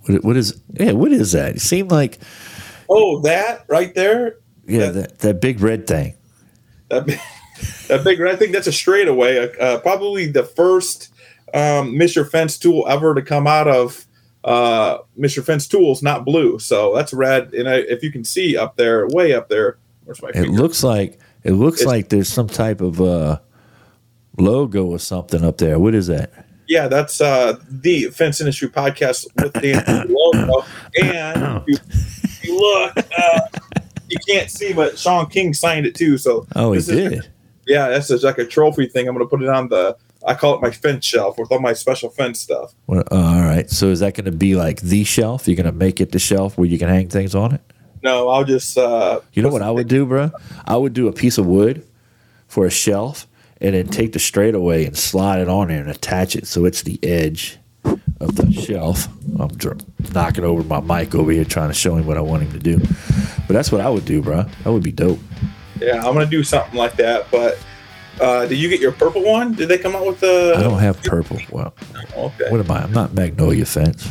What, 0.06 0.24
what 0.24 0.38
is? 0.38 0.60
Yeah, 0.74 0.92
what 0.94 1.12
is 1.12 1.32
that? 1.32 1.56
It 1.56 1.62
seemed 1.62 1.92
like 1.92 2.20
Oh, 2.90 3.20
that 3.22 3.64
right 3.70 3.94
there. 3.96 4.36
yeah, 4.68 4.88
That- 4.88 4.94
that 4.94 5.20
that 5.20 5.42
big 5.42 5.62
red 5.62 5.88
thing. 5.88 6.16
That 6.90 7.06
big, 7.06 7.20
that 7.88 8.04
big. 8.04 8.22
I 8.22 8.36
think 8.36 8.52
that's 8.52 8.68
a 8.68 8.72
straightaway. 8.74 9.50
Uh, 9.60 9.80
probably 9.80 10.26
the 10.28 10.44
first 10.44 11.14
um, 11.54 11.94
Mr. 11.94 12.30
Fence 12.30 12.58
tool 12.58 12.86
ever 12.90 13.14
to 13.16 13.22
come 13.22 13.48
out 13.48 13.68
of 13.70 14.06
uh, 14.44 15.00
Mr. 15.18 15.44
Fence 15.44 15.68
tools, 15.68 16.02
not 16.02 16.26
blue. 16.26 16.60
So 16.60 16.96
that's 16.96 17.14
red. 17.14 17.54
And 17.54 17.68
I, 17.70 17.76
if 17.76 18.04
you 18.04 18.12
can 18.12 18.24
see 18.24 18.56
up 18.58 18.76
there, 18.78 19.08
way 19.08 19.34
up 19.34 19.50
there, 19.50 19.78
where's 20.06 20.22
my 20.22 20.30
It 20.30 20.34
finger? 20.36 20.52
looks 20.62 20.84
like 20.84 21.20
it 21.44 21.52
looks 21.52 21.82
It's- 21.82 21.88
like 21.94 22.10
there's 22.10 22.30
some 22.30 22.48
type 22.48 22.82
of 22.82 23.02
uh, 23.02 23.40
logo 24.38 24.86
or 24.86 25.00
something 25.00 25.44
up 25.44 25.58
there. 25.58 25.80
What 25.80 25.96
is 25.96 26.08
that? 26.08 26.46
yeah, 26.68 26.88
that's 26.88 27.20
uh, 27.20 27.58
the 27.68 28.06
Fence 28.12 28.40
Industry 28.42 28.70
Podcast 28.70 29.26
with 29.42 29.54
the 29.54 30.06
logo. 30.08 30.64
And 31.02 31.64
if 31.68 31.68
you, 31.68 31.78
if 31.90 32.44
you 32.46 32.60
look, 32.60 32.96
uh, 33.18 33.40
you 34.08 34.18
can't 34.28 34.52
see, 34.52 34.72
but 34.74 34.98
Sean 35.00 35.26
King 35.28 35.54
signed 35.56 35.88
it 35.88 35.96
too. 35.96 36.18
So 36.20 36.46
Oh, 36.56 36.72
he 36.74 36.78
is- 36.78 36.86
did. 36.88 37.28
Yeah, 37.68 37.90
that's 37.90 38.08
just 38.08 38.24
like 38.24 38.38
a 38.40 38.46
trophy 38.46 38.88
thing. 38.88 39.08
I'm 39.08 39.14
going 39.16 39.26
to 39.26 39.30
put 39.30 39.44
it 39.44 39.50
on 39.50 39.68
the. 39.70 39.96
I 40.26 40.34
call 40.36 40.56
it 40.56 40.62
my 40.62 40.72
fence 40.72 41.06
shelf 41.06 41.38
with 41.38 41.52
all 41.52 41.60
my 41.60 41.74
special 41.74 42.10
fence 42.10 42.40
stuff. 42.40 42.74
Well, 42.88 43.04
uh, 43.12 43.16
all 43.16 43.42
right. 43.42 43.70
So 43.70 43.88
is 43.88 44.02
that 44.02 44.16
going 44.16 44.26
to 44.26 44.32
be 44.32 44.56
like 44.56 44.82
the 44.82 45.04
shelf? 45.04 45.48
You're 45.48 45.56
going 45.56 45.66
to 45.66 45.72
make 45.72 46.02
it 46.02 46.12
the 46.12 46.20
shelf 46.20 46.58
where 46.58 46.68
you 46.68 46.78
can 46.78 46.90
hang 46.90 47.08
things 47.10 47.36
on 47.36 47.54
it? 47.54 47.62
No, 48.04 48.30
I'll 48.30 48.44
just. 48.46 48.78
uh 48.78 49.22
You 49.34 49.42
know 49.44 49.50
what 49.50 49.62
I 49.62 49.72
would 49.72 49.88
do, 49.88 50.06
bro? 50.06 50.32
I 50.66 50.76
would 50.78 50.94
do 50.94 51.08
a 51.08 51.14
piece 51.14 51.38
of 51.38 51.46
wood 51.46 51.86
for 52.48 52.66
a 52.66 52.70
shelf 52.72 53.28
and 53.62 53.76
then 53.76 53.88
take 53.88 54.14
the 54.14 54.20
straightaway 54.20 54.86
and 54.86 54.98
slide 54.98 55.40
it 55.40 55.50
on 55.50 55.68
there 55.68 55.82
and 55.82 55.90
attach 55.90 56.36
it 56.36 56.48
so 56.48 56.64
it's 56.66 56.84
the 56.84 56.98
edge 57.04 57.58
of 57.86 58.36
the 58.36 58.52
shelf. 58.52 59.08
I'm 59.40 59.50
dr- 59.50 59.82
knocking 60.14 60.44
over 60.44 60.64
my 60.64 60.80
mic 60.82 61.14
over 61.16 61.32
here 61.32 61.46
trying 61.46 61.70
to 61.70 61.74
show 61.74 61.96
him 61.96 62.06
what 62.06 62.18
I 62.18 62.22
want 62.22 62.44
him 62.44 62.52
to 62.54 62.60
do. 62.60 62.80
But 63.48 63.54
that's 63.54 63.72
what 63.72 63.82
I 63.82 63.90
would 63.90 64.06
do, 64.06 64.22
bro. 64.22 64.44
That 64.64 64.72
would 64.72 64.84
be 64.84 64.92
dope. 64.92 65.20
Yeah, 65.80 65.98
I'm 65.98 66.14
going 66.14 66.26
to 66.26 66.30
do 66.30 66.44
something 66.44 66.76
like 66.78 66.96
that. 66.98 67.28
But 67.32 67.58
uh 68.20 68.46
did 68.46 68.58
you 68.58 68.70
get 68.70 68.80
your 68.80 68.92
purple 68.92 69.24
one? 69.24 69.54
Did 69.54 69.70
they 69.70 69.78
come 69.78 69.96
out 69.96 70.06
with 70.06 70.20
the? 70.20 70.54
I 70.58 70.62
don't 70.62 70.80
have 70.80 71.02
purple. 71.04 71.40
Well, 71.52 71.74
Okay, 72.16 72.50
what 72.50 72.60
am 72.60 72.72
I? 72.72 72.84
I'm 72.84 72.92
not 72.92 73.14
Magnolia 73.14 73.66
Fence. 73.66 74.10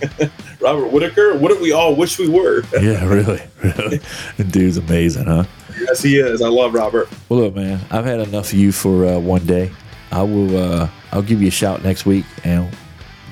Robert 0.60 0.88
Whitaker. 0.92 1.36
Wouldn't 1.36 1.60
we 1.60 1.72
all 1.72 1.94
wish 1.94 2.18
we 2.18 2.28
were? 2.28 2.62
Yeah, 2.80 3.04
really. 3.06 3.42
really. 3.62 4.00
The 4.36 4.44
dude's 4.44 4.76
amazing, 4.78 5.26
huh? 5.26 5.44
yes, 5.78 6.02
he 6.02 6.18
is. 6.18 6.40
I 6.42 6.48
love 6.48 6.74
Robert. 6.74 7.08
Well, 7.28 7.40
look, 7.40 7.54
man, 7.54 7.80
I've 7.90 8.04
had 8.04 8.20
enough 8.20 8.52
of 8.52 8.58
you 8.58 8.72
for 8.72 9.04
uh, 9.06 9.18
one 9.18 9.44
day. 9.46 9.70
I 10.12 10.22
will. 10.22 10.56
Uh, 10.56 10.88
I'll 11.12 11.22
give 11.22 11.40
you 11.42 11.48
a 11.48 11.52
shout 11.52 11.82
next 11.82 12.06
week, 12.06 12.24
and 12.44 12.68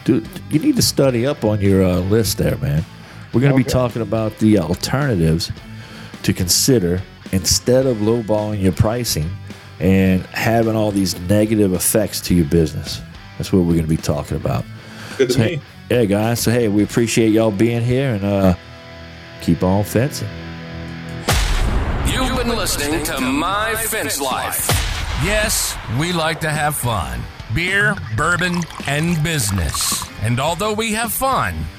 do 0.05 0.23
you 0.51 0.59
need 0.59 0.77
to 0.77 0.83
study 0.83 1.27
up 1.27 1.45
on 1.45 1.61
your 1.61 1.83
uh, 1.83 1.97
list 2.01 2.39
there, 2.39 2.57
man? 2.59 2.85
We're 3.33 3.41
going 3.41 3.53
to 3.53 3.59
be 3.59 3.65
talking 3.65 4.03
about 4.03 4.39
the 4.39 4.59
alternatives 4.59 5.53
to 6.23 6.33
consider 6.33 7.03
instead 7.33 7.87
of 7.87 7.99
lowballing 7.99 8.63
your 8.63 8.73
pricing 8.73 9.31
and 9.81 10.25
having 10.27 10.75
all 10.77 10.91
these 10.91 11.19
negative 11.21 11.73
effects 11.73 12.21
to 12.23 12.35
your 12.35 12.47
business. 12.47 13.01
That's 13.37 13.53
what 13.53 13.61
we're 13.61 13.75
going 13.75 13.83
to 13.83 13.87
be 13.89 13.97
talking 13.97 14.37
about. 14.37 14.65
Good 15.17 15.29
to 15.29 15.33
So, 15.35 15.41
me. 15.41 15.61
Yeah, 15.91 16.05
guys. 16.05 16.41
So 16.41 16.51
hey, 16.51 16.69
we 16.69 16.83
appreciate 16.83 17.31
y'all 17.31 17.51
being 17.51 17.83
here 17.83 18.15
and 18.15 18.25
uh 18.25 18.55
keep 19.41 19.63
on 19.63 19.85
fencing. 19.85 20.29
You've 22.07 22.37
been 22.37 22.49
listening 22.49 23.05
to 23.05 23.21
My 23.21 23.75
Fence 23.77 24.21
Life. 24.21 24.67
Yes, 25.25 25.77
we 25.99 26.13
like 26.13 26.41
to 26.41 26.51
have 26.51 26.77
fun 26.77 27.21
beer, 27.55 27.95
bourbon, 28.17 28.57
and 28.87 29.23
business. 29.23 30.05
And 30.23 30.39
although 30.39 30.73
we 30.75 30.93
have 30.93 31.13
fun, 31.13 31.55